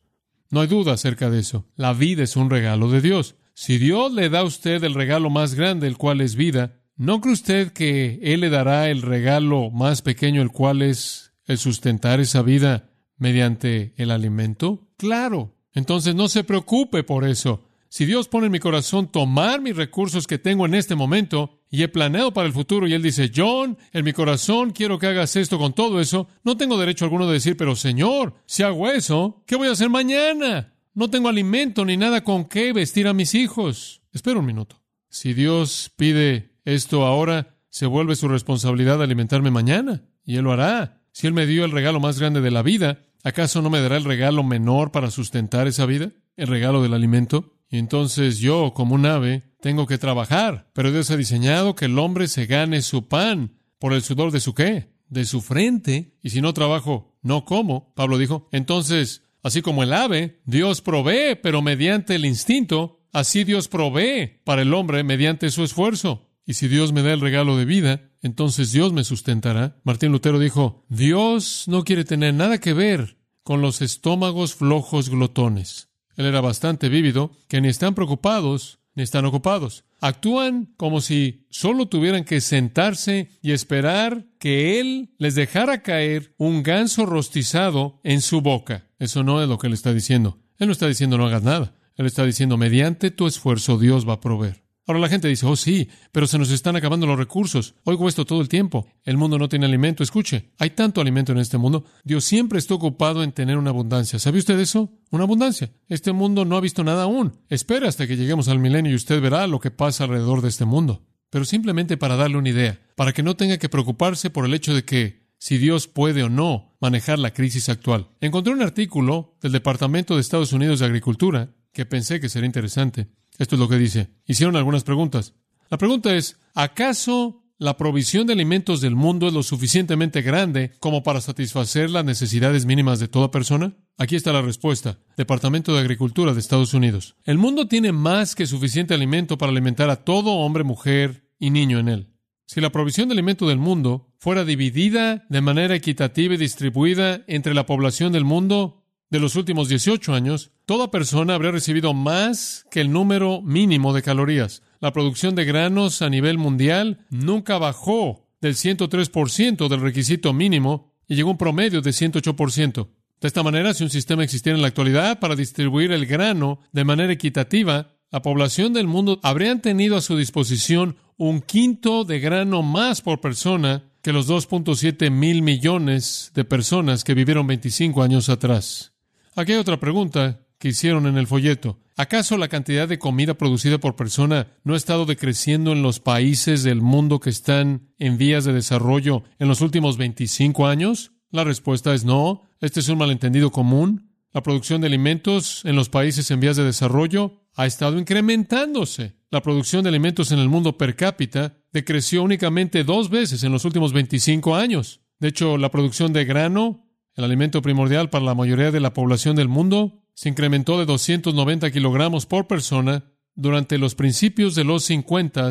No 0.50 0.60
hay 0.60 0.69
duda 0.69 0.93
acerca 0.93 1.31
de 1.31 1.40
eso. 1.40 1.66
La 1.76 1.93
vida 1.93 2.22
es 2.22 2.37
un 2.37 2.50
regalo 2.50 2.90
de 2.90 3.00
Dios. 3.00 3.37
Si 3.54 3.78
Dios 3.78 4.12
le 4.12 4.28
da 4.28 4.40
a 4.40 4.44
usted 4.44 4.84
el 4.84 4.94
regalo 4.94 5.31
más 5.31 5.54
grande, 5.54 5.87
el 5.87 5.96
cual 5.96 6.20
es 6.20 6.37
vida, 6.37 6.81
¿no 6.96 7.20
cree 7.20 7.32
usted 7.32 7.72
que 7.72 8.20
Él 8.22 8.40
le 8.40 8.50
dará 8.50 8.90
el 8.90 9.02
regalo 9.02 9.70
más 9.70 10.02
pequeño, 10.02 10.43
el 10.43 10.50
cual 10.50 10.82
es 10.82 11.32
el 11.46 11.58
sustentar 11.58 12.20
esa 12.20 12.43
vida 12.43 12.90
mediante 13.16 13.94
el 13.96 14.10
alimento? 14.10 14.88
Claro. 14.96 15.54
Entonces 15.72 16.14
no 16.14 16.28
se 16.28 16.44
preocupe 16.44 17.02
por 17.02 17.26
eso. 17.26 17.66
Si 17.88 18.05
Dios 18.05 18.29
pone 18.29 18.47
en 18.47 18.53
mi 18.53 18.59
corazón 18.59 19.11
tomar 19.11 19.61
mis 19.61 19.77
recursos 19.77 20.27
que 20.27 20.38
tengo 20.38 20.67
en 20.67 20.75
este 20.75 20.94
momento 20.94 21.61
y 21.71 21.83
he 21.83 21.88
planeado 21.88 22.33
para 22.33 22.47
el 22.47 22.53
futuro 22.53 22.87
y 22.87 22.94
Él 22.94 23.03
dice, 23.03 23.31
John, 23.35 23.79
en 23.93 24.05
mi 24.05 24.12
corazón 24.12 24.71
quiero 24.71 24.99
que 24.99 25.06
hagas 25.06 25.37
esto 25.37 25.59
con 25.59 25.73
todo 25.73 26.00
eso, 26.00 26.29
no 26.44 26.56
tengo 26.56 26.79
derecho 26.79 27.05
alguno 27.05 27.27
de 27.27 27.35
decir, 27.35 27.56
pero 27.56 27.77
Señor, 27.77 28.35
si 28.47 28.62
hago 28.62 28.91
eso, 28.91 29.43
¿qué 29.47 29.56
voy 29.56 29.69
a 29.69 29.73
hacer 29.73 29.91
mañana? 29.91 30.75
No 30.94 31.11
tengo 31.11 31.29
alimento 31.29 31.85
ni 31.85 31.97
nada 31.97 32.25
con 32.25 32.47
qué 32.47 32.73
vestir 32.73 33.06
a 33.06 33.12
mis 33.12 33.35
hijos. 33.35 34.03
Espera 34.12 34.41
un 34.41 34.47
minuto. 34.47 34.82
Si 35.09 35.35
Dios 35.35 35.93
pide 35.97 36.56
esto 36.65 37.05
ahora, 37.05 37.56
se 37.69 37.87
vuelve 37.87 38.17
su 38.17 38.29
responsabilidad 38.29 39.03
alimentarme 39.03 39.50
mañana, 39.50 40.05
y 40.25 40.37
Él 40.37 40.44
lo 40.44 40.53
hará. 40.53 41.03
Si 41.12 41.27
Él 41.27 41.35
me 41.35 41.47
dio 41.47 41.65
el 41.65 41.73
regalo 41.73 42.00
más 42.00 42.19
grande 42.19 42.41
de 42.41 42.50
la 42.50 42.62
vida, 42.62 43.00
¿acaso 43.23 43.62
no 43.62 43.71
me 43.71 43.81
dará 43.81 43.97
el 43.97 44.05
regalo 44.05 44.43
menor 44.43 44.93
para 44.93 45.11
sustentar 45.11 45.67
esa 45.67 45.87
vida? 45.87 46.12
¿El 46.37 46.49
regalo 46.49 46.82
del 46.82 46.94
alimento? 46.94 47.56
Y 47.69 47.79
entonces 47.79 48.39
yo, 48.39 48.73
como 48.75 48.95
un 48.95 49.07
ave, 49.07 49.43
tengo 49.61 49.87
que 49.87 49.99
trabajar. 49.99 50.71
Pero 50.73 50.93
Dios 50.93 51.11
ha 51.11 51.17
diseñado 51.17 51.75
que 51.75 51.87
el 51.87 51.99
hombre 51.99 52.29
se 52.29 52.47
gane 52.47 52.83
su 52.83 53.09
pan 53.09 53.59
por 53.79 53.93
el 53.93 54.03
sudor 54.03 54.31
de 54.31 54.41
su 54.41 54.55
qué? 54.55 54.93
De 55.09 55.25
su 55.25 55.41
frente. 55.41 56.17
Y 56.23 56.31
si 56.31 56.41
no 56.41 56.55
trabajo, 56.55 57.19
no 57.23 57.45
como. 57.45 57.93
Pablo 57.95 58.19
dijo, 58.19 58.49
entonces 58.53 59.27
Así 59.47 59.63
como 59.63 59.85
el 59.85 59.93
ave, 59.93 60.41
Dios 60.45 60.81
provee, 60.81 61.37
pero 61.41 61.63
mediante 61.63 62.17
el 62.17 62.25
instinto, 62.25 63.07
así 63.13 63.45
Dios 63.45 63.69
provee 63.69 64.41
para 64.43 64.63
el 64.63 64.75
hombre 64.75 65.05
mediante 65.05 65.51
su 65.51 65.63
esfuerzo. 65.63 66.33
Y 66.45 66.55
si 66.55 66.67
Dios 66.67 66.93
me 66.93 67.03
da 67.03 67.13
el 67.13 67.21
regalo 67.21 67.57
de 67.57 67.65
vida, 67.65 68.11
entonces 68.23 68.73
Dios 68.73 68.93
me 68.93 69.05
sustentará. 69.05 69.79
Martín 69.85 70.11
Lutero 70.11 70.41
dijo, 70.41 70.85
Dios 70.89 71.67
no 71.69 71.85
quiere 71.85 72.05
tener 72.05 72.35
nada 72.35 72.59
que 72.59 72.73
ver 72.73 73.19
con 73.45 73.61
los 73.61 73.83
estómagos 73.83 74.57
flojos 74.57 75.11
glotones. 75.11 75.91
Él 76.17 76.27
era 76.27 76.41
bastante 76.41 76.89
vívido, 76.89 77.33
que 77.49 77.61
ni 77.61 77.69
están 77.69 77.95
preocupados 77.95 78.81
ni 78.97 79.03
están 79.03 79.27
ocupados. 79.27 79.85
Actúan 80.01 80.73
como 80.77 81.01
si 81.01 81.47
solo 81.51 81.87
tuvieran 81.87 82.25
que 82.25 82.41
sentarse 82.41 83.31
y 83.43 83.53
esperar 83.53 84.27
que 84.41 84.81
Él 84.81 85.15
les 85.19 85.35
dejara 85.35 85.83
caer 85.83 86.35
un 86.39 86.63
ganso 86.63 87.07
rostizado 87.07 88.01
en 88.03 88.23
su 88.23 88.41
boca. 88.41 88.89
Eso 88.99 89.23
no 89.23 89.43
es 89.43 89.49
lo 89.49 89.58
que 89.58 89.69
Él 89.69 89.75
está 89.75 89.93
diciendo. 89.93 90.39
Él 90.58 90.67
no 90.69 90.73
está 90.73 90.89
diciendo 90.89 91.19
no 91.19 91.27
hagas 91.27 91.43
nada. 91.43 91.75
Él 91.96 92.06
está 92.06 92.25
diciendo 92.25 92.56
mediante 92.56 93.11
tu 93.11 93.27
esfuerzo 93.27 93.79
Dios 93.79 94.08
va 94.08 94.15
a 94.15 94.20
proveer. 94.20 94.66
Ahora 94.86 95.00
la 95.00 95.08
gente 95.08 95.26
dice, 95.26 95.46
oh 95.46 95.56
sí, 95.56 95.88
pero 96.12 96.28
se 96.28 96.38
nos 96.38 96.50
están 96.52 96.76
acabando 96.76 97.06
los 97.06 97.19
recursos. 97.19 97.74
Oigo 97.82 98.08
esto 98.08 98.24
todo 98.24 98.40
el 98.40 98.48
tiempo. 98.48 98.86
El 99.05 99.16
mundo 99.16 99.36
no 99.36 99.48
tiene 99.48 99.66
alimento. 99.66 100.05
Escuche, 100.05 100.52
hay 100.58 100.70
tanto 100.70 101.00
alimento 101.00 101.32
en 101.32 101.38
este 101.38 101.58
mundo. 101.58 101.84
Dios 102.05 102.24
siempre 102.24 102.60
está 102.60 102.74
ocupado 102.74 103.24
en 103.24 103.32
tener 103.32 103.58
una 103.58 103.70
abundancia. 103.70 104.20
¿Sabe 104.20 104.38
usted 104.38 104.58
eso? 104.60 104.93
Una 105.10 105.24
abundancia. 105.24 105.72
Este 105.88 106.12
mundo 106.12 106.44
no 106.44 106.56
ha 106.56 106.60
visto 106.60 106.84
nada 106.84 107.02
aún. 107.02 107.40
Espera 107.48 107.88
hasta 107.88 108.06
que 108.06 108.16
lleguemos 108.16 108.46
al 108.46 108.60
milenio 108.60 108.93
y 108.93 108.94
usted 108.94 109.20
verá 109.20 109.48
lo 109.48 109.58
que 109.58 109.72
pasa 109.72 110.05
alrededor 110.05 110.40
de 110.40 110.48
este 110.48 110.64
mundo. 110.64 111.02
Pero 111.31 111.44
simplemente 111.44 111.96
para 111.96 112.14
darle 112.14 112.38
una 112.38 112.50
idea, 112.50 112.81
para 112.94 113.12
que 113.12 113.24
no 113.24 113.34
tenga 113.34 113.58
que 113.58 113.69
preocuparse 113.69 114.31
por 114.31 114.44
el 114.44 114.55
hecho 114.55 114.72
de 114.72 114.84
que 114.84 115.26
si 115.38 115.58
Dios 115.58 115.88
puede 115.88 116.22
o 116.22 116.28
no 116.28 116.76
manejar 116.81 117.19
la 117.19 117.32
crisis 117.32 117.69
actual. 117.69 118.08
Encontré 118.20 118.52
un 118.52 118.62
artículo 118.62 119.36
del 119.43 119.52
Departamento 119.52 120.14
de 120.14 120.20
Estados 120.20 120.52
Unidos 120.52 120.78
de 120.78 120.86
Agricultura 120.86 121.50
que 121.72 121.86
pensé 121.86 122.20
que 122.20 122.28
sería 122.28 122.46
interesante. 122.46 123.08
Esto 123.38 123.56
es 123.56 123.60
lo 123.60 123.69
que 123.69 123.78
dice. 123.78 124.10
Hicieron 124.26 124.56
algunas 124.56 124.84
preguntas. 124.84 125.34
La 125.70 125.78
pregunta 125.78 126.14
es, 126.14 126.38
¿acaso 126.55 127.43
la 127.58 127.76
provisión 127.76 128.26
de 128.26 128.34
alimentos 128.34 128.81
del 128.81 128.94
mundo 128.94 129.28
es 129.28 129.32
lo 129.32 129.43
suficientemente 129.43 130.22
grande 130.22 130.72
como 130.78 131.02
para 131.02 131.20
satisfacer 131.20 131.90
las 131.90 132.05
necesidades 132.05 132.66
mínimas 132.66 133.00
de 133.00 133.08
toda 133.08 133.31
persona? 133.31 133.74
Aquí 133.98 134.14
está 134.14 134.32
la 134.32 134.43
respuesta. 134.43 134.98
Departamento 135.16 135.74
de 135.74 135.81
Agricultura 135.81 136.34
de 136.34 136.40
Estados 136.40 136.74
Unidos. 136.74 137.16
El 137.24 137.38
mundo 137.38 137.66
tiene 137.66 137.93
más 137.93 138.34
que 138.34 138.46
suficiente 138.46 138.94
alimento 138.94 139.38
para 139.38 139.50
alimentar 139.52 139.90
a 139.90 140.05
todo 140.05 140.32
hombre, 140.32 140.64
mujer 140.64 141.31
y 141.38 141.50
niño 141.50 141.78
en 141.78 141.88
él. 141.88 142.12
Si 142.46 142.60
la 142.60 142.70
provisión 142.70 143.08
de 143.08 143.14
alimento 143.14 143.48
del 143.48 143.58
mundo 143.58 144.12
fuera 144.19 144.44
dividida 144.44 145.24
de 145.28 145.40
manera 145.40 145.74
equitativa 145.74 146.34
y 146.34 146.38
distribuida 146.38 147.24
entre 147.26 147.55
la 147.55 147.66
población 147.66 148.12
del 148.12 148.24
mundo, 148.24 148.84
de 149.10 149.20
los 149.20 149.34
últimos 149.34 149.69
18 149.69 150.14
años, 150.14 150.52
toda 150.67 150.91
persona 150.91 151.35
habría 151.35 151.53
recibido 151.53 151.94
más 151.94 152.67
que 152.70 152.81
el 152.81 152.93
número 152.93 153.41
mínimo 153.41 153.94
de 153.94 154.03
calorías. 154.03 154.63
La 154.81 154.93
producción 154.93 155.35
de 155.37 155.44
granos 155.44 156.03
a 156.03 156.11
nivel 156.11 156.39
mundial 156.39 157.06
nunca 157.08 157.56
bajó 157.56 158.29
del 158.41 158.55
103% 158.55 159.69
del 159.69 159.81
requisito 159.81 160.32
mínimo 160.32 160.93
y 161.08 161.15
llegó 161.15 161.31
a 161.31 161.32
un 161.32 161.39
promedio 161.39 161.81
de 161.81 161.91
108%. 161.91 162.89
De 163.20 163.29
esta 163.29 163.43
manera, 163.43 163.73
si 163.73 163.85
un 163.85 163.91
sistema 163.91 164.25
existiera 164.25 164.56
en 164.56 164.63
la 164.63 164.69
actualidad 164.69 165.20
para 165.20 165.37
distribuir 165.37 165.93
el 165.93 166.05
grano 166.05 166.58
de 166.73 166.85
manera 166.85 167.13
equitativa, 167.13 167.93
la 168.11 168.20
población 168.20 168.73
del 168.73 168.89
mundo 168.89 169.20
habría 169.23 169.56
tenido 169.61 169.96
a 169.96 170.03
su 170.03 170.17
disposición 170.17 170.96
un 171.17 171.41
quinto 171.41 172.05
de 172.05 172.19
grano 172.19 172.63
más 172.63 173.01
por 173.01 173.20
persona 173.20 173.85
que 174.03 174.13
los 174.13 174.29
2.7 174.29 175.11
mil 175.11 175.43
millones 175.43 176.32
de 176.35 176.44
personas 176.44 177.05
que 177.05 177.15
vivieron 177.15 177.46
25 177.46 178.03
años 178.03 178.29
atrás. 178.29 178.93
Aquí 179.35 179.53
hay 179.53 179.58
otra 179.58 179.81
pregunta 179.81 180.45
que 180.58 180.69
hicieron 180.69 181.06
en 181.06 181.19
el 181.19 181.27
folleto. 181.27 181.79
¿Acaso 181.96 182.36
la 182.36 182.48
cantidad 182.48 182.86
de 182.86 182.98
comida 182.98 183.34
producida 183.34 183.79
por 183.79 183.96
persona 183.96 184.48
no 184.65 184.75
ha 184.75 184.77
estado 184.77 185.06
decreciendo 185.06 185.72
en 185.72 185.82
los 185.82 185.98
países 185.98 186.63
del 186.63 186.82
mundo 186.82 187.20
que 187.20 187.31
están 187.31 187.89
en 187.98 188.19
vías 188.19 188.44
de 188.44 188.53
desarrollo 188.53 189.25
en 189.39 189.48
los 189.48 189.63
últimos 189.63 189.96
25 189.96 190.67
años? 190.67 191.13
La 191.31 191.44
respuesta 191.44 191.94
es 191.94 192.05
no. 192.05 192.43
Este 192.60 192.81
es 192.81 192.89
un 192.89 192.98
malentendido 192.98 193.51
común. 193.51 194.13
La 194.32 194.43
producción 194.43 194.82
de 194.82 194.89
alimentos 194.89 195.65
en 195.65 195.77
los 195.77 195.89
países 195.89 196.31
en 196.31 196.41
vías 196.41 196.56
de 196.56 196.65
desarrollo 196.65 197.43
ha 197.55 197.65
estado 197.65 197.98
incrementándose. 197.98 199.17
La 199.31 199.43
producción 199.43 199.82
de 199.82 199.89
alimentos 199.89 200.31
en 200.31 200.39
el 200.39 200.48
mundo 200.48 200.77
per 200.77 200.94
cápita 200.94 201.56
decreció 201.72 202.22
únicamente 202.22 202.84
dos 202.84 203.10
veces 203.10 203.43
en 203.43 203.53
los 203.53 203.65
últimos 203.65 203.93
25 203.93 204.55
años. 204.55 205.01
De 205.19 205.29
hecho, 205.29 205.56
la 205.56 205.70
producción 205.70 206.13
de 206.13 206.27
grano, 206.27 206.86
el 207.15 207.25
alimento 207.25 207.63
primordial 207.63 208.10
para 208.10 208.25
la 208.25 208.34
mayoría 208.34 208.70
de 208.70 208.81
la 208.81 208.93
población 208.93 209.34
del 209.34 209.48
mundo, 209.48 210.03
se 210.17 210.31
incrementó 210.31 210.79
de 210.79 210.87
290 210.87 211.70
kilogramos 211.70 212.25
por 212.25 212.46
persona 212.46 213.05
durante 213.35 213.77
los 213.77 213.94
principios 213.94 214.55
de 214.55 214.65
los 214.65 214.85
50 214.85 215.51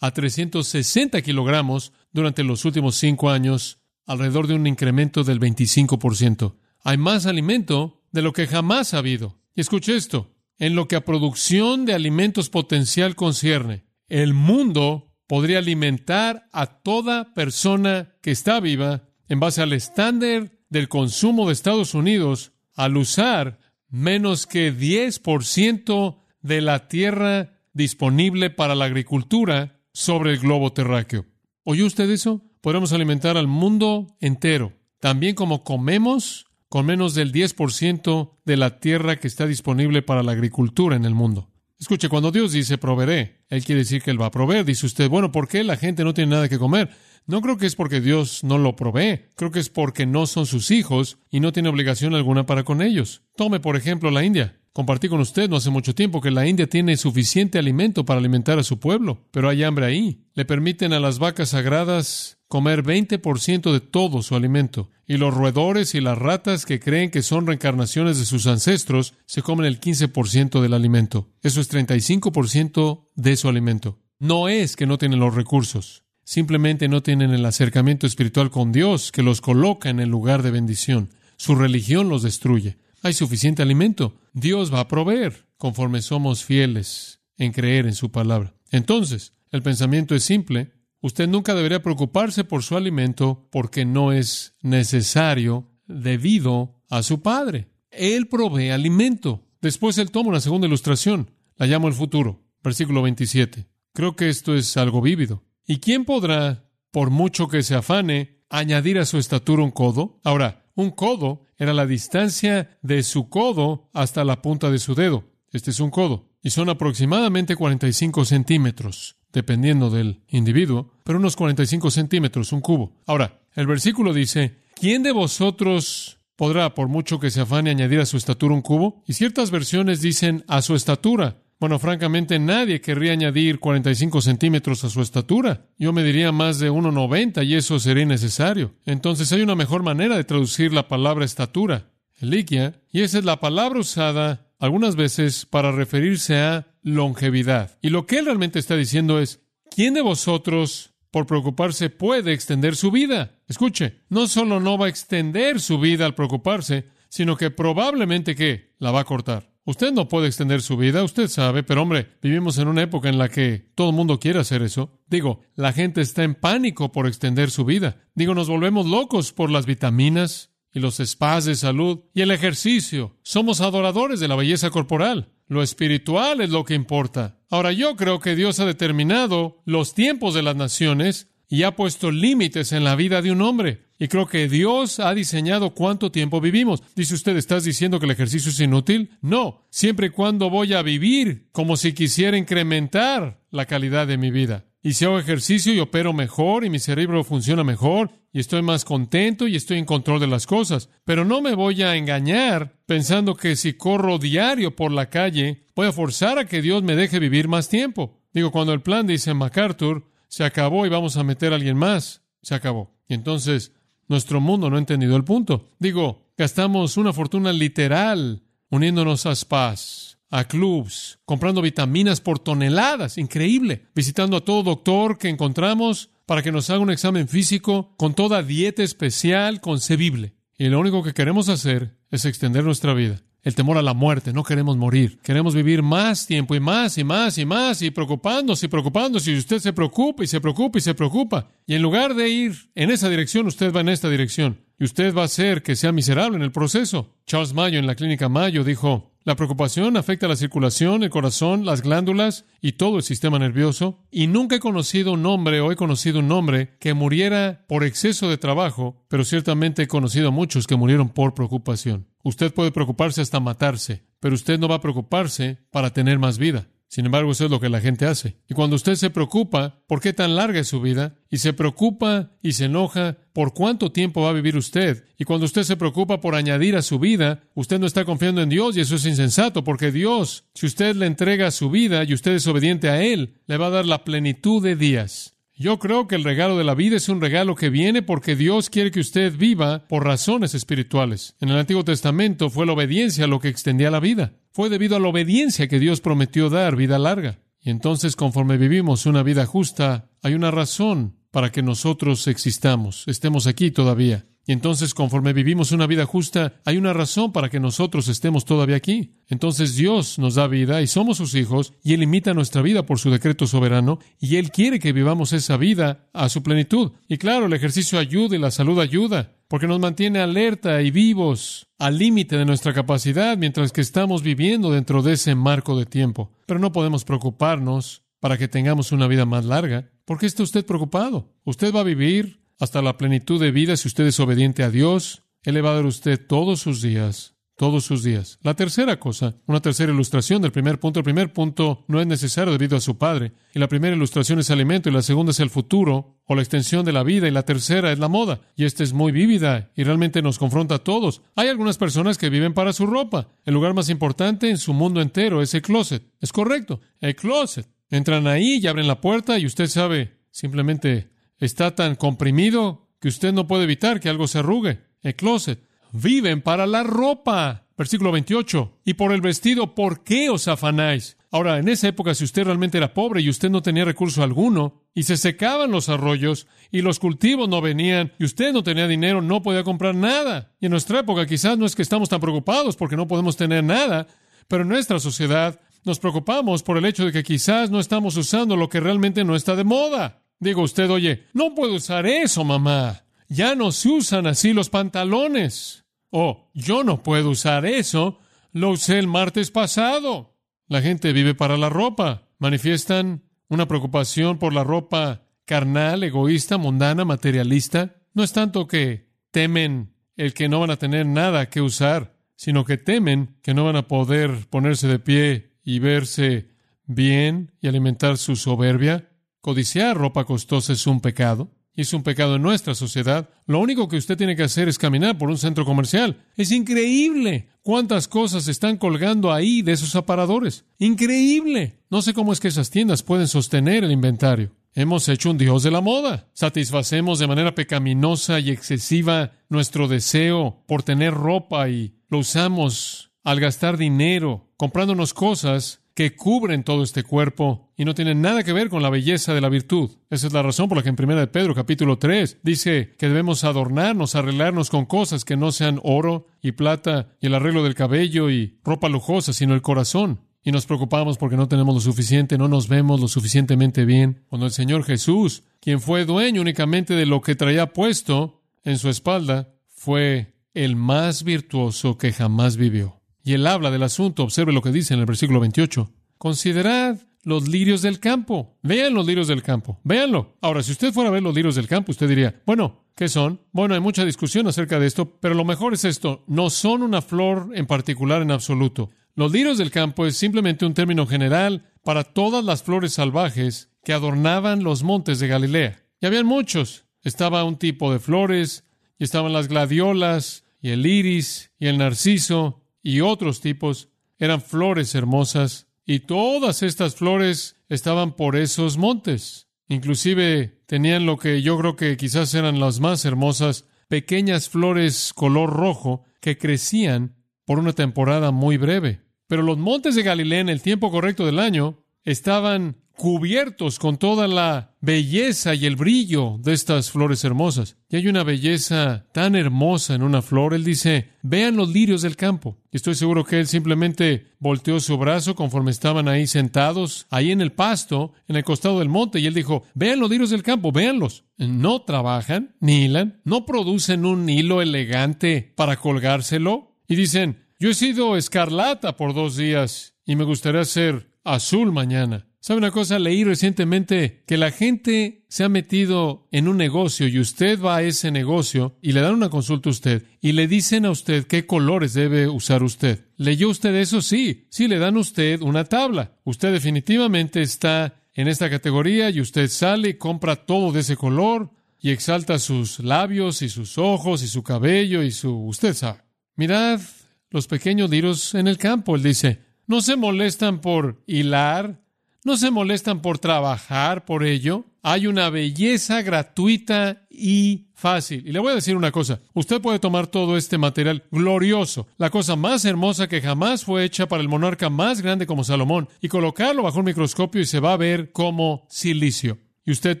a 0.00 0.10
360 0.10 1.20
kilogramos 1.20 1.92
durante 2.12 2.42
los 2.42 2.64
últimos 2.64 2.96
cinco 2.96 3.28
años, 3.28 3.78
alrededor 4.06 4.46
de 4.46 4.54
un 4.54 4.66
incremento 4.66 5.22
del 5.22 5.38
25%. 5.38 6.56
Hay 6.82 6.96
más 6.96 7.26
alimento 7.26 8.04
de 8.10 8.22
lo 8.22 8.32
que 8.32 8.46
jamás 8.46 8.94
ha 8.94 8.98
habido. 8.98 9.38
Y 9.54 9.60
escuche 9.60 9.94
esto, 9.94 10.34
en 10.58 10.74
lo 10.74 10.88
que 10.88 10.96
a 10.96 11.04
producción 11.04 11.84
de 11.84 11.92
alimentos 11.92 12.48
potencial 12.48 13.16
concierne, 13.16 13.84
el 14.08 14.32
mundo 14.32 15.14
podría 15.26 15.58
alimentar 15.58 16.48
a 16.52 16.66
toda 16.66 17.34
persona 17.34 18.14
que 18.22 18.30
está 18.30 18.60
viva 18.60 19.10
en 19.28 19.40
base 19.40 19.60
al 19.60 19.74
estándar 19.74 20.52
del 20.70 20.88
consumo 20.88 21.46
de 21.46 21.52
Estados 21.52 21.92
Unidos 21.92 22.52
al 22.74 22.96
usar 22.96 23.58
menos 23.88 24.46
que 24.46 24.72
10% 24.72 26.18
de 26.42 26.60
la 26.60 26.88
tierra 26.88 27.60
disponible 27.72 28.50
para 28.50 28.74
la 28.74 28.86
agricultura 28.86 29.80
sobre 29.92 30.32
el 30.32 30.38
globo 30.38 30.72
terráqueo. 30.72 31.26
¿Oyó 31.64 31.86
usted 31.86 32.08
eso? 32.10 32.42
Podemos 32.60 32.92
alimentar 32.92 33.36
al 33.36 33.46
mundo 33.46 34.16
entero, 34.20 34.72
también 35.00 35.34
como 35.34 35.62
comemos, 35.64 36.46
con 36.68 36.86
menos 36.86 37.14
del 37.14 37.32
10% 37.32 38.32
de 38.44 38.56
la 38.56 38.80
tierra 38.80 39.16
que 39.16 39.28
está 39.28 39.46
disponible 39.46 40.02
para 40.02 40.22
la 40.22 40.32
agricultura 40.32 40.96
en 40.96 41.04
el 41.04 41.14
mundo. 41.14 41.50
Escuche, 41.78 42.08
cuando 42.08 42.32
Dios 42.32 42.52
dice 42.52 42.78
proveeré, 42.78 43.44
Él 43.48 43.62
quiere 43.62 43.80
decir 43.80 44.02
que 44.02 44.10
Él 44.10 44.20
va 44.20 44.26
a 44.26 44.30
proveer. 44.30 44.64
Dice 44.64 44.86
usted, 44.86 45.10
bueno, 45.10 45.30
¿por 45.30 45.46
qué 45.46 45.62
la 45.62 45.76
gente 45.76 46.04
no 46.04 46.14
tiene 46.14 46.30
nada 46.30 46.48
que 46.48 46.58
comer? 46.58 46.90
No 47.26 47.42
creo 47.42 47.58
que 47.58 47.66
es 47.66 47.76
porque 47.76 48.00
Dios 48.00 48.44
no 48.44 48.56
lo 48.56 48.76
provee, 48.76 49.26
creo 49.34 49.50
que 49.50 49.58
es 49.58 49.68
porque 49.68 50.06
no 50.06 50.26
son 50.26 50.46
sus 50.46 50.70
hijos 50.70 51.18
y 51.30 51.40
no 51.40 51.52
tiene 51.52 51.68
obligación 51.68 52.14
alguna 52.14 52.46
para 52.46 52.64
con 52.64 52.80
ellos. 52.80 53.22
Tome, 53.36 53.60
por 53.60 53.76
ejemplo, 53.76 54.10
la 54.10 54.24
India. 54.24 54.58
Compartí 54.76 55.08
con 55.08 55.20
usted 55.20 55.48
no 55.48 55.56
hace 55.56 55.70
mucho 55.70 55.94
tiempo 55.94 56.20
que 56.20 56.30
la 56.30 56.46
India 56.46 56.66
tiene 56.66 56.98
suficiente 56.98 57.58
alimento 57.58 58.04
para 58.04 58.20
alimentar 58.20 58.58
a 58.58 58.62
su 58.62 58.78
pueblo, 58.78 59.24
pero 59.30 59.48
hay 59.48 59.64
hambre 59.64 59.86
ahí. 59.86 60.26
Le 60.34 60.44
permiten 60.44 60.92
a 60.92 61.00
las 61.00 61.18
vacas 61.18 61.48
sagradas 61.48 62.36
comer 62.46 62.82
20% 62.82 63.72
de 63.72 63.80
todo 63.80 64.20
su 64.20 64.36
alimento, 64.36 64.90
y 65.06 65.16
los 65.16 65.32
roedores 65.32 65.94
y 65.94 66.02
las 66.02 66.18
ratas 66.18 66.66
que 66.66 66.78
creen 66.78 67.10
que 67.10 67.22
son 67.22 67.46
reencarnaciones 67.46 68.18
de 68.18 68.26
sus 68.26 68.46
ancestros 68.46 69.14
se 69.24 69.40
comen 69.40 69.64
el 69.64 69.80
15% 69.80 70.60
del 70.60 70.74
alimento. 70.74 71.30
Eso 71.40 71.62
es 71.62 71.72
35% 71.72 73.06
de 73.14 73.36
su 73.36 73.48
alimento. 73.48 73.98
No 74.18 74.46
es 74.46 74.76
que 74.76 74.84
no 74.84 74.98
tienen 74.98 75.20
los 75.20 75.34
recursos, 75.34 76.04
simplemente 76.22 76.88
no 76.88 77.02
tienen 77.02 77.30
el 77.30 77.46
acercamiento 77.46 78.06
espiritual 78.06 78.50
con 78.50 78.72
Dios 78.72 79.10
que 79.10 79.22
los 79.22 79.40
coloca 79.40 79.88
en 79.88 80.00
el 80.00 80.10
lugar 80.10 80.42
de 80.42 80.50
bendición. 80.50 81.08
Su 81.38 81.54
religión 81.54 82.10
los 82.10 82.22
destruye. 82.22 82.76
Hay 83.06 83.12
suficiente 83.12 83.62
alimento. 83.62 84.16
Dios 84.32 84.74
va 84.74 84.80
a 84.80 84.88
proveer 84.88 85.46
conforme 85.58 86.02
somos 86.02 86.44
fieles 86.44 87.20
en 87.38 87.52
creer 87.52 87.86
en 87.86 87.94
su 87.94 88.10
palabra. 88.10 88.56
Entonces, 88.72 89.32
el 89.52 89.62
pensamiento 89.62 90.16
es 90.16 90.24
simple. 90.24 90.72
Usted 91.00 91.28
nunca 91.28 91.54
debería 91.54 91.84
preocuparse 91.84 92.42
por 92.42 92.64
su 92.64 92.76
alimento 92.76 93.46
porque 93.52 93.84
no 93.84 94.10
es 94.10 94.56
necesario 94.60 95.70
debido 95.86 96.82
a 96.90 97.04
su 97.04 97.22
Padre. 97.22 97.68
Él 97.92 98.26
provee 98.26 98.70
alimento. 98.70 99.46
Después 99.60 99.98
él 99.98 100.10
toma 100.10 100.30
una 100.30 100.40
segunda 100.40 100.66
ilustración. 100.66 101.30
La 101.54 101.66
llamo 101.66 101.86
el 101.86 101.94
futuro. 101.94 102.42
Versículo 102.60 103.02
27. 103.02 103.68
Creo 103.92 104.16
que 104.16 104.28
esto 104.28 104.56
es 104.56 104.76
algo 104.76 105.00
vívido. 105.00 105.44
¿Y 105.64 105.76
quién 105.76 106.04
podrá, 106.04 106.68
por 106.90 107.10
mucho 107.10 107.46
que 107.46 107.62
se 107.62 107.76
afane, 107.76 108.42
añadir 108.50 108.98
a 108.98 109.06
su 109.06 109.18
estatura 109.18 109.62
un 109.62 109.70
codo? 109.70 110.18
Ahora, 110.24 110.65
un 110.76 110.90
codo 110.90 111.42
era 111.58 111.74
la 111.74 111.86
distancia 111.86 112.78
de 112.82 113.02
su 113.02 113.28
codo 113.28 113.88
hasta 113.92 114.24
la 114.24 114.40
punta 114.42 114.70
de 114.70 114.78
su 114.78 114.94
dedo. 114.94 115.24
Este 115.50 115.70
es 115.70 115.80
un 115.80 115.90
codo. 115.90 116.28
Y 116.42 116.50
son 116.50 116.68
aproximadamente 116.68 117.56
45 117.56 118.24
centímetros, 118.24 119.16
dependiendo 119.32 119.90
del 119.90 120.22
individuo, 120.28 120.92
pero 121.02 121.18
unos 121.18 121.34
45 121.34 121.90
centímetros, 121.90 122.52
un 122.52 122.60
cubo. 122.60 122.92
Ahora, 123.06 123.40
el 123.54 123.66
versículo 123.66 124.12
dice, 124.12 124.58
¿quién 124.74 125.02
de 125.02 125.12
vosotros 125.12 126.18
podrá, 126.36 126.74
por 126.74 126.88
mucho 126.88 127.18
que 127.18 127.30
se 127.30 127.40
afane, 127.40 127.70
añadir 127.70 128.00
a 128.00 128.06
su 128.06 128.18
estatura 128.18 128.54
un 128.54 128.62
cubo? 128.62 129.02
Y 129.06 129.14
ciertas 129.14 129.50
versiones 129.50 130.00
dicen 130.02 130.44
a 130.46 130.62
su 130.62 130.74
estatura. 130.74 131.42
Bueno, 131.58 131.78
francamente, 131.78 132.38
nadie 132.38 132.82
querría 132.82 133.12
añadir 133.12 133.60
45 133.60 134.20
centímetros 134.20 134.84
a 134.84 134.90
su 134.90 135.00
estatura. 135.00 135.70
Yo 135.78 135.94
me 135.94 136.02
diría 136.02 136.30
más 136.30 136.58
de 136.58 136.70
1,90 136.70 137.46
y 137.46 137.54
eso 137.54 137.78
sería 137.78 138.02
innecesario. 138.02 138.74
Entonces 138.84 139.32
hay 139.32 139.40
una 139.40 139.54
mejor 139.54 139.82
manera 139.82 140.16
de 140.16 140.24
traducir 140.24 140.74
la 140.74 140.86
palabra 140.86 141.24
estatura, 141.24 141.92
eliquia, 142.20 142.82
y 142.92 143.00
esa 143.00 143.18
es 143.18 143.24
la 143.24 143.40
palabra 143.40 143.80
usada 143.80 144.52
algunas 144.58 144.96
veces 144.96 145.46
para 145.46 145.72
referirse 145.72 146.36
a 146.36 146.66
longevidad. 146.82 147.78
Y 147.80 147.88
lo 147.88 148.04
que 148.04 148.18
él 148.18 148.26
realmente 148.26 148.58
está 148.58 148.76
diciendo 148.76 149.18
es, 149.18 149.40
¿quién 149.70 149.94
de 149.94 150.02
vosotros, 150.02 150.94
por 151.10 151.26
preocuparse, 151.26 151.88
puede 151.88 152.34
extender 152.34 152.76
su 152.76 152.90
vida? 152.90 153.40
Escuche, 153.48 154.02
no 154.10 154.28
solo 154.28 154.60
no 154.60 154.76
va 154.76 154.86
a 154.86 154.90
extender 154.90 155.60
su 155.60 155.78
vida 155.78 156.04
al 156.04 156.14
preocuparse, 156.14 156.84
sino 157.08 157.34
que 157.38 157.50
probablemente 157.50 158.34
que 158.34 158.74
la 158.78 158.90
va 158.90 159.00
a 159.00 159.04
cortar. 159.04 159.55
Usted 159.66 159.92
no 159.92 160.06
puede 160.06 160.28
extender 160.28 160.62
su 160.62 160.76
vida, 160.76 161.02
usted 161.02 161.26
sabe, 161.26 161.64
pero 161.64 161.82
hombre, 161.82 162.12
vivimos 162.22 162.56
en 162.58 162.68
una 162.68 162.82
época 162.82 163.08
en 163.08 163.18
la 163.18 163.28
que 163.28 163.72
todo 163.74 163.90
el 163.90 163.96
mundo 163.96 164.20
quiere 164.20 164.38
hacer 164.38 164.62
eso. 164.62 165.00
Digo, 165.08 165.40
la 165.56 165.72
gente 165.72 166.00
está 166.00 166.22
en 166.22 166.36
pánico 166.36 166.92
por 166.92 167.08
extender 167.08 167.50
su 167.50 167.64
vida. 167.64 168.04
Digo, 168.14 168.32
nos 168.32 168.48
volvemos 168.48 168.86
locos 168.86 169.32
por 169.32 169.50
las 169.50 169.66
vitaminas 169.66 170.54
y 170.72 170.78
los 170.78 170.98
spas 170.98 171.46
de 171.46 171.56
salud 171.56 172.04
y 172.14 172.20
el 172.20 172.30
ejercicio. 172.30 173.18
Somos 173.22 173.60
adoradores 173.60 174.20
de 174.20 174.28
la 174.28 174.36
belleza 174.36 174.70
corporal. 174.70 175.32
Lo 175.48 175.64
espiritual 175.64 176.40
es 176.42 176.50
lo 176.50 176.64
que 176.64 176.74
importa. 176.74 177.40
Ahora 177.50 177.72
yo 177.72 177.96
creo 177.96 178.20
que 178.20 178.36
Dios 178.36 178.60
ha 178.60 178.66
determinado 178.66 179.62
los 179.64 179.94
tiempos 179.94 180.34
de 180.34 180.42
las 180.42 180.54
naciones 180.54 181.32
y 181.48 181.64
ha 181.64 181.74
puesto 181.74 182.12
límites 182.12 182.72
en 182.72 182.84
la 182.84 182.94
vida 182.94 183.20
de 183.20 183.32
un 183.32 183.42
hombre. 183.42 183.85
Y 183.98 184.08
creo 184.08 184.26
que 184.26 184.48
Dios 184.48 185.00
ha 185.00 185.14
diseñado 185.14 185.74
cuánto 185.74 186.10
tiempo 186.10 186.40
vivimos. 186.40 186.82
Dice 186.94 187.14
usted, 187.14 187.36
¿estás 187.36 187.64
diciendo 187.64 187.98
que 187.98 188.06
el 188.06 188.12
ejercicio 188.12 188.50
es 188.50 188.60
inútil? 188.60 189.10
No, 189.22 189.66
siempre 189.70 190.08
y 190.08 190.10
cuando 190.10 190.50
voy 190.50 190.74
a 190.74 190.82
vivir 190.82 191.48
como 191.52 191.76
si 191.76 191.92
quisiera 191.92 192.36
incrementar 192.36 193.40
la 193.50 193.66
calidad 193.66 194.06
de 194.06 194.18
mi 194.18 194.30
vida. 194.30 194.66
Y 194.82 194.92
si 194.92 195.04
hago 195.04 195.18
ejercicio 195.18 195.74
y 195.74 195.80
opero 195.80 196.12
mejor 196.12 196.64
y 196.64 196.70
mi 196.70 196.78
cerebro 196.78 197.24
funciona 197.24 197.64
mejor 197.64 198.10
y 198.32 198.38
estoy 198.38 198.62
más 198.62 198.84
contento 198.84 199.48
y 199.48 199.56
estoy 199.56 199.78
en 199.78 199.84
control 199.84 200.20
de 200.20 200.28
las 200.28 200.46
cosas. 200.46 200.90
Pero 201.04 201.24
no 201.24 201.40
me 201.40 201.54
voy 201.54 201.82
a 201.82 201.96
engañar 201.96 202.78
pensando 202.86 203.34
que 203.34 203.56
si 203.56 203.72
corro 203.72 204.18
diario 204.18 204.76
por 204.76 204.92
la 204.92 205.10
calle 205.10 205.64
voy 205.74 205.88
a 205.88 205.92
forzar 205.92 206.38
a 206.38 206.44
que 206.44 206.62
Dios 206.62 206.84
me 206.84 206.94
deje 206.94 207.18
vivir 207.18 207.48
más 207.48 207.68
tiempo. 207.68 208.20
Digo, 208.32 208.52
cuando 208.52 208.72
el 208.72 208.82
plan 208.82 209.08
dice 209.08 209.34
MacArthur, 209.34 210.06
se 210.28 210.44
acabó 210.44 210.86
y 210.86 210.90
vamos 210.90 211.16
a 211.16 211.24
meter 211.24 211.52
a 211.52 211.56
alguien 211.56 211.76
más, 211.76 212.22
se 212.42 212.54
acabó. 212.54 212.94
Y 213.08 213.14
entonces 213.14 213.72
nuestro 214.08 214.40
mundo 214.40 214.70
no 214.70 214.76
ha 214.76 214.80
entendido 214.80 215.16
el 215.16 215.24
punto. 215.24 215.68
Digo, 215.78 216.30
gastamos 216.36 216.96
una 216.96 217.12
fortuna 217.12 217.52
literal 217.52 218.42
uniéndonos 218.70 219.26
a 219.26 219.34
spas, 219.34 220.18
a 220.30 220.44
clubs, 220.44 221.18
comprando 221.24 221.62
vitaminas 221.62 222.20
por 222.20 222.38
toneladas, 222.38 223.18
increíble, 223.18 223.86
visitando 223.94 224.36
a 224.36 224.44
todo 224.44 224.62
doctor 224.62 225.18
que 225.18 225.28
encontramos 225.28 226.10
para 226.26 226.42
que 226.42 226.52
nos 226.52 226.70
haga 226.70 226.80
un 226.80 226.90
examen 226.90 227.28
físico 227.28 227.94
con 227.96 228.14
toda 228.14 228.42
dieta 228.42 228.82
especial 228.82 229.60
concebible. 229.60 230.34
Y 230.58 230.68
lo 230.68 230.80
único 230.80 231.02
que 231.02 231.14
queremos 231.14 231.48
hacer 231.48 231.96
es 232.10 232.24
extender 232.24 232.64
nuestra 232.64 232.94
vida 232.94 233.22
el 233.46 233.54
temor 233.54 233.78
a 233.78 233.82
la 233.82 233.94
muerte, 233.94 234.32
no 234.32 234.42
queremos 234.42 234.76
morir, 234.76 235.20
queremos 235.22 235.54
vivir 235.54 235.80
más 235.80 236.26
tiempo 236.26 236.56
y 236.56 236.58
más 236.58 236.98
y 236.98 237.04
más 237.04 237.38
y 237.38 237.44
más 237.44 237.80
y 237.80 237.92
preocupándose 237.92 238.66
y 238.66 238.68
preocupándose 238.68 239.30
y 239.30 239.38
usted 239.38 239.60
se 239.60 239.72
preocupa 239.72 240.24
y 240.24 240.26
se 240.26 240.40
preocupa 240.40 240.78
y 240.78 240.80
se 240.80 240.94
preocupa. 240.94 241.48
Y 241.64 241.74
en 241.74 241.82
lugar 241.82 242.16
de 242.16 242.28
ir 242.28 242.56
en 242.74 242.90
esa 242.90 243.08
dirección, 243.08 243.46
usted 243.46 243.72
va 243.72 243.82
en 243.82 243.88
esta 243.88 244.10
dirección 244.10 244.66
y 244.80 244.84
usted 244.84 245.14
va 245.14 245.22
a 245.22 245.26
hacer 245.26 245.62
que 245.62 245.76
sea 245.76 245.92
miserable 245.92 246.36
en 246.36 246.42
el 246.42 246.50
proceso. 246.50 247.14
Charles 247.24 247.54
Mayo 247.54 247.78
en 247.78 247.86
la 247.86 247.94
clínica 247.94 248.28
Mayo 248.28 248.64
dijo, 248.64 249.12
La 249.22 249.36
preocupación 249.36 249.96
afecta 249.96 250.26
la 250.26 250.34
circulación, 250.34 251.04
el 251.04 251.10
corazón, 251.10 251.64
las 251.64 251.82
glándulas 251.82 252.46
y 252.60 252.72
todo 252.72 252.96
el 252.96 253.04
sistema 253.04 253.38
nervioso. 253.38 254.00
Y 254.10 254.26
nunca 254.26 254.56
he 254.56 254.60
conocido 254.60 255.12
un 255.12 255.24
hombre 255.24 255.60
o 255.60 255.70
he 255.70 255.76
conocido 255.76 256.18
un 256.18 256.32
hombre 256.32 256.76
que 256.80 256.94
muriera 256.94 257.64
por 257.68 257.84
exceso 257.84 258.28
de 258.28 258.38
trabajo, 258.38 259.04
pero 259.06 259.24
ciertamente 259.24 259.84
he 259.84 259.86
conocido 259.86 260.28
a 260.28 260.32
muchos 260.32 260.66
que 260.66 260.74
murieron 260.74 261.10
por 261.10 261.34
preocupación. 261.34 262.08
Usted 262.26 262.52
puede 262.52 262.72
preocuparse 262.72 263.20
hasta 263.20 263.38
matarse, 263.38 264.02
pero 264.18 264.34
usted 264.34 264.58
no 264.58 264.66
va 264.66 264.74
a 264.74 264.80
preocuparse 264.80 265.58
para 265.70 265.92
tener 265.92 266.18
más 266.18 266.38
vida. 266.38 266.66
Sin 266.88 267.06
embargo, 267.06 267.30
eso 267.30 267.44
es 267.44 267.52
lo 267.52 267.60
que 267.60 267.68
la 267.68 267.80
gente 267.80 268.04
hace. 268.04 268.34
Y 268.48 268.54
cuando 268.54 268.74
usted 268.74 268.96
se 268.96 269.10
preocupa 269.10 269.84
por 269.86 270.00
qué 270.00 270.12
tan 270.12 270.34
larga 270.34 270.58
es 270.58 270.66
su 270.66 270.80
vida, 270.80 271.14
y 271.30 271.38
se 271.38 271.52
preocupa 271.52 272.32
y 272.42 272.54
se 272.54 272.64
enoja 272.64 273.16
por 273.32 273.54
cuánto 273.54 273.92
tiempo 273.92 274.22
va 274.22 274.30
a 274.30 274.32
vivir 274.32 274.56
usted, 274.56 275.04
y 275.16 275.22
cuando 275.22 275.46
usted 275.46 275.62
se 275.62 275.76
preocupa 275.76 276.20
por 276.20 276.34
añadir 276.34 276.74
a 276.74 276.82
su 276.82 276.98
vida, 276.98 277.44
usted 277.54 277.78
no 277.78 277.86
está 277.86 278.04
confiando 278.04 278.42
en 278.42 278.48
Dios 278.48 278.76
y 278.76 278.80
eso 278.80 278.96
es 278.96 279.06
insensato, 279.06 279.62
porque 279.62 279.92
Dios, 279.92 280.46
si 280.52 280.66
usted 280.66 280.96
le 280.96 281.06
entrega 281.06 281.52
su 281.52 281.70
vida 281.70 282.02
y 282.02 282.12
usted 282.12 282.32
es 282.32 282.48
obediente 282.48 282.88
a 282.88 283.00
Él, 283.04 283.40
le 283.46 283.56
va 283.56 283.66
a 283.66 283.70
dar 283.70 283.86
la 283.86 284.02
plenitud 284.02 284.60
de 284.60 284.74
días. 284.74 285.35
Yo 285.58 285.78
creo 285.78 286.06
que 286.06 286.16
el 286.16 286.24
regalo 286.24 286.58
de 286.58 286.64
la 286.64 286.74
vida 286.74 286.96
es 286.96 287.08
un 287.08 287.18
regalo 287.18 287.54
que 287.54 287.70
viene 287.70 288.02
porque 288.02 288.36
Dios 288.36 288.68
quiere 288.68 288.90
que 288.90 289.00
usted 289.00 289.34
viva 289.34 289.88
por 289.88 290.04
razones 290.04 290.54
espirituales. 290.54 291.34
En 291.40 291.48
el 291.48 291.56
Antiguo 291.56 291.82
Testamento 291.82 292.50
fue 292.50 292.66
la 292.66 292.72
obediencia 292.72 293.26
lo 293.26 293.40
que 293.40 293.48
extendía 293.48 293.90
la 293.90 293.98
vida. 293.98 294.34
Fue 294.52 294.68
debido 294.68 294.96
a 294.96 295.00
la 295.00 295.08
obediencia 295.08 295.66
que 295.66 295.78
Dios 295.78 296.02
prometió 296.02 296.50
dar 296.50 296.76
vida 296.76 296.98
larga. 296.98 297.38
Y 297.58 297.70
entonces, 297.70 298.16
conforme 298.16 298.58
vivimos 298.58 299.06
una 299.06 299.22
vida 299.22 299.46
justa, 299.46 300.10
hay 300.22 300.34
una 300.34 300.50
razón 300.50 301.16
para 301.30 301.50
que 301.50 301.62
nosotros 301.62 302.26
existamos, 302.28 303.04
estemos 303.06 303.46
aquí 303.46 303.70
todavía. 303.70 304.26
Y 304.48 304.52
entonces, 304.52 304.94
conforme 304.94 305.32
vivimos 305.32 305.72
una 305.72 305.88
vida 305.88 306.06
justa, 306.06 306.54
hay 306.64 306.76
una 306.76 306.92
razón 306.92 307.32
para 307.32 307.50
que 307.50 307.58
nosotros 307.58 308.06
estemos 308.06 308.44
todavía 308.44 308.76
aquí. 308.76 309.16
Entonces 309.28 309.74
Dios 309.74 310.20
nos 310.20 310.36
da 310.36 310.46
vida 310.46 310.80
y 310.82 310.86
somos 310.86 311.16
sus 311.16 311.34
hijos, 311.34 311.72
y 311.82 311.94
Él 311.94 312.00
limita 312.00 312.32
nuestra 312.32 312.62
vida 312.62 312.86
por 312.86 313.00
su 313.00 313.10
decreto 313.10 313.48
soberano, 313.48 313.98
y 314.20 314.36
Él 314.36 314.52
quiere 314.52 314.78
que 314.78 314.92
vivamos 314.92 315.32
esa 315.32 315.56
vida 315.56 316.08
a 316.12 316.28
su 316.28 316.44
plenitud. 316.44 316.92
Y 317.08 317.18
claro, 317.18 317.46
el 317.46 317.52
ejercicio 317.54 317.98
ayuda 317.98 318.36
y 318.36 318.38
la 318.38 318.52
salud 318.52 318.78
ayuda, 318.78 319.32
porque 319.48 319.66
nos 319.66 319.80
mantiene 319.80 320.20
alerta 320.20 320.80
y 320.80 320.92
vivos 320.92 321.66
al 321.78 321.98
límite 321.98 322.36
de 322.36 322.44
nuestra 322.44 322.72
capacidad 322.72 323.36
mientras 323.36 323.72
que 323.72 323.80
estamos 323.80 324.22
viviendo 324.22 324.70
dentro 324.70 325.02
de 325.02 325.14
ese 325.14 325.34
marco 325.34 325.76
de 325.76 325.86
tiempo. 325.86 326.30
Pero 326.46 326.60
no 326.60 326.70
podemos 326.70 327.04
preocuparnos 327.04 328.04
para 328.20 328.38
que 328.38 328.46
tengamos 328.46 328.92
una 328.92 329.08
vida 329.08 329.26
más 329.26 329.44
larga. 329.44 329.90
¿Por 330.04 330.18
qué 330.18 330.26
está 330.26 330.44
usted 330.44 330.64
preocupado? 330.64 331.34
Usted 331.44 331.74
va 331.74 331.80
a 331.80 331.84
vivir 331.84 332.45
hasta 332.58 332.82
la 332.82 332.96
plenitud 332.96 333.40
de 333.40 333.50
vida 333.50 333.76
si 333.76 333.88
usted 333.88 334.06
es 334.06 334.20
obediente 334.20 334.62
a 334.62 334.70
Dios. 334.70 335.22
Él 335.42 335.54
le 335.54 335.62
va 335.62 335.70
a 335.70 335.74
dar 335.74 335.86
usted 335.86 336.24
todos 336.26 336.60
sus 336.60 336.82
días, 336.82 337.36
todos 337.56 337.84
sus 337.84 338.02
días. 338.02 338.38
La 338.42 338.54
tercera 338.54 338.98
cosa, 338.98 339.36
una 339.46 339.60
tercera 339.60 339.92
ilustración 339.92 340.42
del 340.42 340.52
primer 340.52 340.80
punto. 340.80 341.00
El 341.00 341.04
primer 341.04 341.32
punto 341.32 341.84
no 341.88 342.00
es 342.00 342.06
necesario 342.06 342.52
debido 342.52 342.76
a 342.76 342.80
su 342.80 342.98
padre. 342.98 343.32
Y 343.54 343.58
la 343.58 343.68
primera 343.68 343.94
ilustración 343.94 344.38
es 344.40 344.50
alimento 344.50 344.88
y 344.88 344.92
la 344.92 345.02
segunda 345.02 345.30
es 345.30 345.40
el 345.40 345.50
futuro 345.50 346.20
o 346.26 346.34
la 346.34 346.42
extensión 346.42 346.84
de 346.84 346.92
la 346.92 347.04
vida 347.04 347.28
y 347.28 347.30
la 347.30 347.44
tercera 347.44 347.92
es 347.92 347.98
la 347.98 348.08
moda. 348.08 348.40
Y 348.56 348.64
esta 348.64 348.82
es 348.82 348.92
muy 348.92 349.12
vívida 349.12 349.70
y 349.76 349.84
realmente 349.84 350.20
nos 350.20 350.38
confronta 350.38 350.76
a 350.76 350.84
todos. 350.84 351.22
Hay 351.36 351.48
algunas 351.48 351.78
personas 351.78 352.18
que 352.18 352.30
viven 352.30 352.54
para 352.54 352.72
su 352.72 352.86
ropa. 352.86 353.28
El 353.44 353.54
lugar 353.54 353.74
más 353.74 353.88
importante 353.88 354.50
en 354.50 354.58
su 354.58 354.72
mundo 354.72 355.00
entero 355.00 355.42
es 355.42 355.54
el 355.54 355.62
closet. 355.62 356.02
Es 356.20 356.32
correcto, 356.32 356.80
el 357.00 357.14
closet. 357.14 357.68
Entran 357.88 358.26
ahí 358.26 358.58
y 358.60 358.66
abren 358.66 358.88
la 358.88 359.00
puerta 359.00 359.38
y 359.38 359.46
usted 359.46 359.68
sabe, 359.68 360.18
simplemente 360.32 361.15
está 361.38 361.74
tan 361.74 361.94
comprimido 361.96 362.88
que 363.00 363.08
usted 363.08 363.32
no 363.32 363.46
puede 363.46 363.64
evitar 363.64 364.00
que 364.00 364.08
algo 364.08 364.26
se 364.26 364.38
arrugue. 364.38 364.80
El 365.02 365.14
closet. 365.14 365.62
Viven 365.92 366.42
para 366.42 366.66
la 366.66 366.82
ropa. 366.82 367.66
Versículo 367.76 368.12
28. 368.12 368.80
Y 368.84 368.94
por 368.94 369.12
el 369.12 369.20
vestido, 369.20 369.74
¿por 369.74 370.02
qué 370.02 370.30
os 370.30 370.48
afanáis? 370.48 371.16
Ahora, 371.30 371.58
en 371.58 371.68
esa 371.68 371.88
época, 371.88 372.14
si 372.14 372.24
usted 372.24 372.44
realmente 372.44 372.78
era 372.78 372.94
pobre 372.94 373.20
y 373.20 373.28
usted 373.28 373.50
no 373.50 373.60
tenía 373.60 373.84
recurso 373.84 374.22
alguno, 374.22 374.82
y 374.94 375.02
se 375.02 375.18
secaban 375.18 375.70
los 375.70 375.90
arroyos, 375.90 376.46
y 376.70 376.80
los 376.80 376.98
cultivos 376.98 377.48
no 377.48 377.60
venían, 377.60 378.12
y 378.18 378.24
usted 378.24 378.52
no 378.52 378.62
tenía 378.62 378.88
dinero, 378.88 379.20
no 379.20 379.42
podía 379.42 379.62
comprar 379.62 379.94
nada. 379.94 380.54
Y 380.60 380.66
en 380.66 380.70
nuestra 380.70 381.00
época 381.00 381.26
quizás 381.26 381.58
no 381.58 381.66
es 381.66 381.74
que 381.76 381.82
estamos 381.82 382.08
tan 382.08 382.20
preocupados 382.20 382.76
porque 382.76 382.96
no 382.96 383.06
podemos 383.06 383.36
tener 383.36 383.62
nada, 383.62 384.06
pero 384.48 384.62
en 384.62 384.68
nuestra 384.68 384.98
sociedad 384.98 385.60
nos 385.84 385.98
preocupamos 385.98 386.62
por 386.62 386.78
el 386.78 386.86
hecho 386.86 387.04
de 387.04 387.12
que 387.12 387.22
quizás 387.22 387.70
no 387.70 387.80
estamos 387.80 388.16
usando 388.16 388.56
lo 388.56 388.68
que 388.68 388.80
realmente 388.80 389.22
no 389.22 389.36
está 389.36 389.54
de 389.54 389.64
moda. 389.64 390.22
Digo 390.38 390.62
usted, 390.62 390.90
oye, 390.90 391.24
no 391.32 391.54
puedo 391.54 391.74
usar 391.74 392.06
eso, 392.06 392.44
mamá. 392.44 393.04
Ya 393.28 393.54
no 393.54 393.72
se 393.72 393.88
usan 393.88 394.26
así 394.26 394.52
los 394.52 394.70
pantalones. 394.70 395.84
Oh, 396.10 396.50
yo 396.54 396.84
no 396.84 397.02
puedo 397.02 397.30
usar 397.30 397.66
eso. 397.66 398.18
Lo 398.52 398.70
usé 398.70 398.98
el 398.98 399.06
martes 399.06 399.50
pasado. 399.50 400.36
La 400.68 400.82
gente 400.82 401.12
vive 401.12 401.34
para 401.34 401.56
la 401.56 401.68
ropa. 401.68 402.28
Manifiestan 402.38 403.22
una 403.48 403.66
preocupación 403.66 404.38
por 404.38 404.52
la 404.52 404.64
ropa 404.64 405.22
carnal, 405.44 406.02
egoísta, 406.04 406.58
mundana, 406.58 407.04
materialista. 407.04 407.96
No 408.14 408.22
es 408.22 408.32
tanto 408.32 408.66
que 408.66 409.10
temen 409.30 409.94
el 410.16 410.34
que 410.34 410.48
no 410.48 410.60
van 410.60 410.70
a 410.70 410.76
tener 410.76 411.06
nada 411.06 411.48
que 411.48 411.60
usar, 411.60 412.16
sino 412.34 412.64
que 412.64 412.78
temen 412.78 413.36
que 413.42 413.54
no 413.54 413.64
van 413.64 413.76
a 413.76 413.88
poder 413.88 414.46
ponerse 414.50 414.88
de 414.88 414.98
pie 414.98 415.52
y 415.62 415.78
verse 415.78 416.50
bien 416.84 417.52
y 417.60 417.68
alimentar 417.68 418.18
su 418.18 418.36
soberbia. 418.36 419.08
Codiciar 419.46 419.96
ropa 419.96 420.24
costosa 420.24 420.72
es 420.72 420.88
un 420.88 421.00
pecado. 421.00 421.52
Y 421.72 421.82
es 421.82 421.92
un 421.92 422.02
pecado 422.02 422.34
en 422.34 422.42
nuestra 422.42 422.74
sociedad. 422.74 423.28
Lo 423.46 423.60
único 423.60 423.86
que 423.86 423.96
usted 423.96 424.16
tiene 424.16 424.34
que 424.34 424.42
hacer 424.42 424.68
es 424.68 424.76
caminar 424.76 425.18
por 425.18 425.30
un 425.30 425.38
centro 425.38 425.64
comercial. 425.64 426.24
Es 426.36 426.50
increíble 426.50 427.50
cuántas 427.62 428.08
cosas 428.08 428.48
están 428.48 428.76
colgando 428.76 429.32
ahí 429.32 429.62
de 429.62 429.70
esos 429.70 429.94
aparadores. 429.94 430.64
Increíble. 430.80 431.78
No 431.90 432.02
sé 432.02 432.12
cómo 432.12 432.32
es 432.32 432.40
que 432.40 432.48
esas 432.48 432.70
tiendas 432.70 433.04
pueden 433.04 433.28
sostener 433.28 433.84
el 433.84 433.92
inventario. 433.92 434.50
Hemos 434.74 435.08
hecho 435.08 435.30
un 435.30 435.38
Dios 435.38 435.62
de 435.62 435.70
la 435.70 435.80
moda. 435.80 436.28
Satisfacemos 436.32 437.20
de 437.20 437.28
manera 437.28 437.54
pecaminosa 437.54 438.40
y 438.40 438.50
excesiva 438.50 439.30
nuestro 439.48 439.86
deseo 439.86 440.64
por 440.66 440.82
tener 440.82 441.14
ropa 441.14 441.68
y 441.68 441.94
lo 442.08 442.18
usamos 442.18 443.12
al 443.22 443.38
gastar 443.38 443.76
dinero, 443.76 444.52
comprándonos 444.56 445.14
cosas 445.14 445.85
que 445.96 446.14
cubren 446.14 446.62
todo 446.62 446.82
este 446.82 447.04
cuerpo 447.04 447.70
y 447.74 447.86
no 447.86 447.94
tienen 447.94 448.20
nada 448.20 448.44
que 448.44 448.52
ver 448.52 448.68
con 448.68 448.82
la 448.82 448.90
belleza 448.90 449.32
de 449.32 449.40
la 449.40 449.48
virtud. 449.48 449.92
Esa 450.10 450.26
es 450.26 450.32
la 450.34 450.42
razón 450.42 450.68
por 450.68 450.76
la 450.76 450.82
que 450.82 450.90
en 450.90 450.96
1 451.02 451.16
de 451.16 451.26
Pedro 451.26 451.54
capítulo 451.54 451.96
3 451.96 452.40
dice 452.42 452.94
que 452.98 453.08
debemos 453.08 453.44
adornarnos, 453.44 454.14
arreglarnos 454.14 454.68
con 454.68 454.84
cosas 454.84 455.24
que 455.24 455.38
no 455.38 455.52
sean 455.52 455.80
oro 455.82 456.26
y 456.42 456.52
plata 456.52 457.16
y 457.18 457.28
el 457.28 457.34
arreglo 457.34 457.64
del 457.64 457.74
cabello 457.74 458.28
y 458.28 458.58
ropa 458.62 458.90
lujosa, 458.90 459.32
sino 459.32 459.54
el 459.54 459.62
corazón. 459.62 460.20
Y 460.44 460.52
nos 460.52 460.66
preocupamos 460.66 461.16
porque 461.16 461.38
no 461.38 461.48
tenemos 461.48 461.74
lo 461.74 461.80
suficiente, 461.80 462.36
no 462.36 462.46
nos 462.46 462.68
vemos 462.68 463.00
lo 463.00 463.08
suficientemente 463.08 463.86
bien. 463.86 464.22
Cuando 464.28 464.44
el 464.44 464.52
Señor 464.52 464.84
Jesús, 464.84 465.44
quien 465.60 465.80
fue 465.80 466.04
dueño 466.04 466.42
únicamente 466.42 466.92
de 466.92 467.06
lo 467.06 467.22
que 467.22 467.36
traía 467.36 467.72
puesto 467.72 468.42
en 468.64 468.76
su 468.76 468.90
espalda, 468.90 469.54
fue 469.70 470.34
el 470.52 470.76
más 470.76 471.24
virtuoso 471.24 471.96
que 471.96 472.12
jamás 472.12 472.58
vivió. 472.58 472.95
Y 473.26 473.32
él 473.32 473.44
habla 473.48 473.72
del 473.72 473.82
asunto, 473.82 474.22
observe 474.22 474.52
lo 474.52 474.62
que 474.62 474.70
dice 474.70 474.94
en 474.94 475.00
el 475.00 475.06
versículo 475.06 475.40
28. 475.40 475.90
Considerad 476.16 476.96
los 477.24 477.48
lirios 477.48 477.82
del 477.82 477.98
campo. 477.98 478.56
Vean 478.62 478.94
los 478.94 479.04
lirios 479.04 479.26
del 479.26 479.42
campo. 479.42 479.80
Véanlo. 479.82 480.36
Ahora, 480.40 480.62
si 480.62 480.70
usted 480.70 480.92
fuera 480.92 481.10
a 481.10 481.12
ver 481.12 481.24
los 481.24 481.34
lirios 481.34 481.56
del 481.56 481.66
campo, 481.66 481.90
usted 481.90 482.08
diría, 482.08 482.40
bueno, 482.46 482.84
¿qué 482.94 483.08
son? 483.08 483.40
Bueno, 483.50 483.74
hay 483.74 483.80
mucha 483.80 484.04
discusión 484.04 484.46
acerca 484.46 484.78
de 484.78 484.86
esto, 484.86 485.18
pero 485.18 485.34
lo 485.34 485.44
mejor 485.44 485.74
es 485.74 485.84
esto. 485.84 486.22
No 486.28 486.50
son 486.50 486.84
una 486.84 487.02
flor 487.02 487.50
en 487.54 487.66
particular 487.66 488.22
en 488.22 488.30
absoluto. 488.30 488.90
Los 489.16 489.32
lirios 489.32 489.58
del 489.58 489.72
campo 489.72 490.06
es 490.06 490.16
simplemente 490.16 490.64
un 490.64 490.74
término 490.74 491.04
general 491.04 491.72
para 491.82 492.04
todas 492.04 492.44
las 492.44 492.62
flores 492.62 492.92
salvajes 492.92 493.70
que 493.82 493.92
adornaban 493.92 494.62
los 494.62 494.84
montes 494.84 495.18
de 495.18 495.26
Galilea. 495.26 495.82
Y 496.00 496.06
habían 496.06 496.26
muchos. 496.26 496.84
Estaba 497.02 497.42
un 497.42 497.56
tipo 497.56 497.92
de 497.92 497.98
flores, 497.98 498.62
y 499.00 499.02
estaban 499.02 499.32
las 499.32 499.48
gladiolas, 499.48 500.44
y 500.60 500.70
el 500.70 500.86
iris, 500.86 501.50
y 501.58 501.66
el 501.66 501.78
narciso, 501.78 502.62
y 502.86 503.00
otros 503.00 503.40
tipos. 503.40 503.88
Eran 504.16 504.40
flores 504.40 504.94
hermosas 504.94 505.66
y 505.84 506.00
todas 506.00 506.62
estas 506.62 506.94
flores 506.94 507.56
estaban 507.68 508.14
por 508.14 508.36
esos 508.36 508.78
montes. 508.78 509.48
Inclusive 509.68 510.62
tenían 510.66 511.04
lo 511.04 511.18
que 511.18 511.42
yo 511.42 511.58
creo 511.58 511.74
que 511.74 511.96
quizás 511.96 512.32
eran 512.34 512.60
las 512.60 512.78
más 512.78 513.04
hermosas, 513.04 513.64
pequeñas 513.88 514.48
flores 514.48 515.12
color 515.12 515.52
rojo 515.52 516.04
que 516.20 516.38
crecían 516.38 517.16
por 517.44 517.58
una 517.58 517.72
temporada 517.72 518.30
muy 518.30 518.56
breve. 518.56 519.00
Pero 519.26 519.42
los 519.42 519.58
montes 519.58 519.96
de 519.96 520.04
Galilea 520.04 520.38
en 520.38 520.48
el 520.48 520.62
tiempo 520.62 520.92
correcto 520.92 521.26
del 521.26 521.40
año 521.40 521.82
estaban 522.04 522.76
cubiertos 522.96 523.78
con 523.78 523.98
toda 523.98 524.26
la 524.26 524.74
belleza 524.80 525.54
y 525.54 525.66
el 525.66 525.76
brillo 525.76 526.38
de 526.42 526.54
estas 526.54 526.90
flores 526.90 527.22
hermosas. 527.24 527.76
Y 527.88 527.96
hay 527.96 528.08
una 528.08 528.24
belleza 528.24 529.06
tan 529.12 529.36
hermosa 529.36 529.94
en 529.94 530.02
una 530.02 530.22
flor. 530.22 530.54
Él 530.54 530.64
dice, 530.64 531.10
vean 531.22 531.56
los 531.56 531.68
lirios 531.68 532.02
del 532.02 532.16
campo. 532.16 532.58
Y 532.72 532.76
estoy 532.76 532.94
seguro 532.94 533.24
que 533.24 533.38
él 533.38 533.46
simplemente 533.46 534.32
volteó 534.38 534.80
su 534.80 534.96
brazo 534.96 535.34
conforme 535.34 535.70
estaban 535.70 536.08
ahí 536.08 536.26
sentados, 536.26 537.06
ahí 537.10 537.30
en 537.30 537.40
el 537.40 537.52
pasto, 537.52 538.12
en 538.28 538.36
el 538.36 538.44
costado 538.44 538.78
del 538.78 538.88
monte, 538.88 539.20
y 539.20 539.26
él 539.26 539.34
dijo, 539.34 539.64
vean 539.74 540.00
los 540.00 540.10
lirios 540.10 540.30
del 540.30 540.42
campo, 540.42 540.72
véanlos. 540.72 541.24
No 541.36 541.82
trabajan, 541.82 542.56
ni 542.60 542.84
hilan, 542.84 543.20
no 543.24 543.44
producen 543.44 544.04
un 544.06 544.28
hilo 544.28 544.62
elegante 544.62 545.52
para 545.54 545.76
colgárselo. 545.76 546.76
Y 546.88 546.96
dicen, 546.96 547.44
Yo 547.58 547.70
he 547.70 547.74
sido 547.74 548.16
escarlata 548.16 548.96
por 548.96 549.14
dos 549.14 549.36
días 549.36 549.94
y 550.04 550.16
me 550.16 550.24
gustaría 550.24 550.64
ser 550.64 551.10
azul 551.24 551.72
mañana. 551.72 552.25
¿Sabe 552.46 552.58
una 552.58 552.70
cosa? 552.70 553.00
Leí 553.00 553.24
recientemente 553.24 554.22
que 554.24 554.36
la 554.36 554.52
gente 554.52 555.24
se 555.26 555.42
ha 555.42 555.48
metido 555.48 556.28
en 556.30 556.46
un 556.46 556.56
negocio 556.56 557.08
y 557.08 557.18
usted 557.18 557.60
va 557.60 557.78
a 557.78 557.82
ese 557.82 558.12
negocio 558.12 558.76
y 558.80 558.92
le 558.92 559.00
dan 559.00 559.14
una 559.14 559.30
consulta 559.30 559.68
a 559.68 559.72
usted 559.72 560.04
y 560.20 560.30
le 560.30 560.46
dicen 560.46 560.86
a 560.86 560.92
usted 560.92 561.26
qué 561.26 561.44
colores 561.44 561.92
debe 561.92 562.28
usar 562.28 562.62
usted. 562.62 563.04
¿Leyó 563.16 563.48
usted 563.48 563.74
eso? 563.74 564.00
Sí. 564.00 564.46
Sí, 564.48 564.68
le 564.68 564.78
dan 564.78 564.96
a 564.96 565.00
usted 565.00 565.40
una 565.40 565.64
tabla. 565.64 566.12
Usted 566.22 566.52
definitivamente 566.52 567.42
está 567.42 567.96
en 568.14 568.28
esta 568.28 568.48
categoría 568.48 569.10
y 569.10 569.20
usted 569.20 569.48
sale 569.48 569.88
y 569.88 569.94
compra 569.94 570.36
todo 570.36 570.70
de 570.70 570.82
ese 570.82 570.96
color 570.96 571.50
y 571.80 571.90
exalta 571.90 572.38
sus 572.38 572.78
labios 572.78 573.42
y 573.42 573.48
sus 573.48 573.76
ojos 573.76 574.22
y 574.22 574.28
su 574.28 574.44
cabello 574.44 575.02
y 575.02 575.10
su... 575.10 575.36
usted 575.36 575.74
sabe. 575.74 576.02
Mirad 576.36 576.80
los 577.28 577.48
pequeños 577.48 577.90
liros 577.90 578.36
en 578.36 578.46
el 578.46 578.56
campo. 578.56 578.94
Él 578.94 579.02
dice, 579.02 579.40
no 579.66 579.80
se 579.80 579.96
molestan 579.96 580.60
por 580.60 581.02
hilar 581.08 581.84
no 582.26 582.36
se 582.36 582.50
molestan 582.50 583.02
por 583.02 583.20
trabajar 583.20 584.04
por 584.04 584.24
ello. 584.24 584.64
Hay 584.82 585.06
una 585.06 585.30
belleza 585.30 586.02
gratuita 586.02 587.06
y 587.08 587.68
fácil. 587.76 588.26
Y 588.26 588.32
le 588.32 588.40
voy 588.40 588.50
a 588.50 588.56
decir 588.56 588.76
una 588.76 588.90
cosa. 588.90 589.20
Usted 589.32 589.60
puede 589.60 589.78
tomar 589.78 590.08
todo 590.08 590.36
este 590.36 590.58
material 590.58 591.04
glorioso, 591.12 591.86
la 591.98 592.10
cosa 592.10 592.34
más 592.34 592.64
hermosa 592.64 593.06
que 593.06 593.20
jamás 593.20 593.64
fue 593.64 593.84
hecha 593.84 594.08
para 594.08 594.22
el 594.22 594.28
monarca 594.28 594.70
más 594.70 595.02
grande 595.02 595.24
como 595.24 595.44
Salomón, 595.44 595.88
y 596.00 596.08
colocarlo 596.08 596.64
bajo 596.64 596.80
un 596.80 596.86
microscopio 596.86 597.42
y 597.42 597.46
se 597.46 597.60
va 597.60 597.74
a 597.74 597.76
ver 597.76 598.10
como 598.10 598.66
silicio. 598.68 599.38
Y 599.64 599.70
usted 599.70 600.00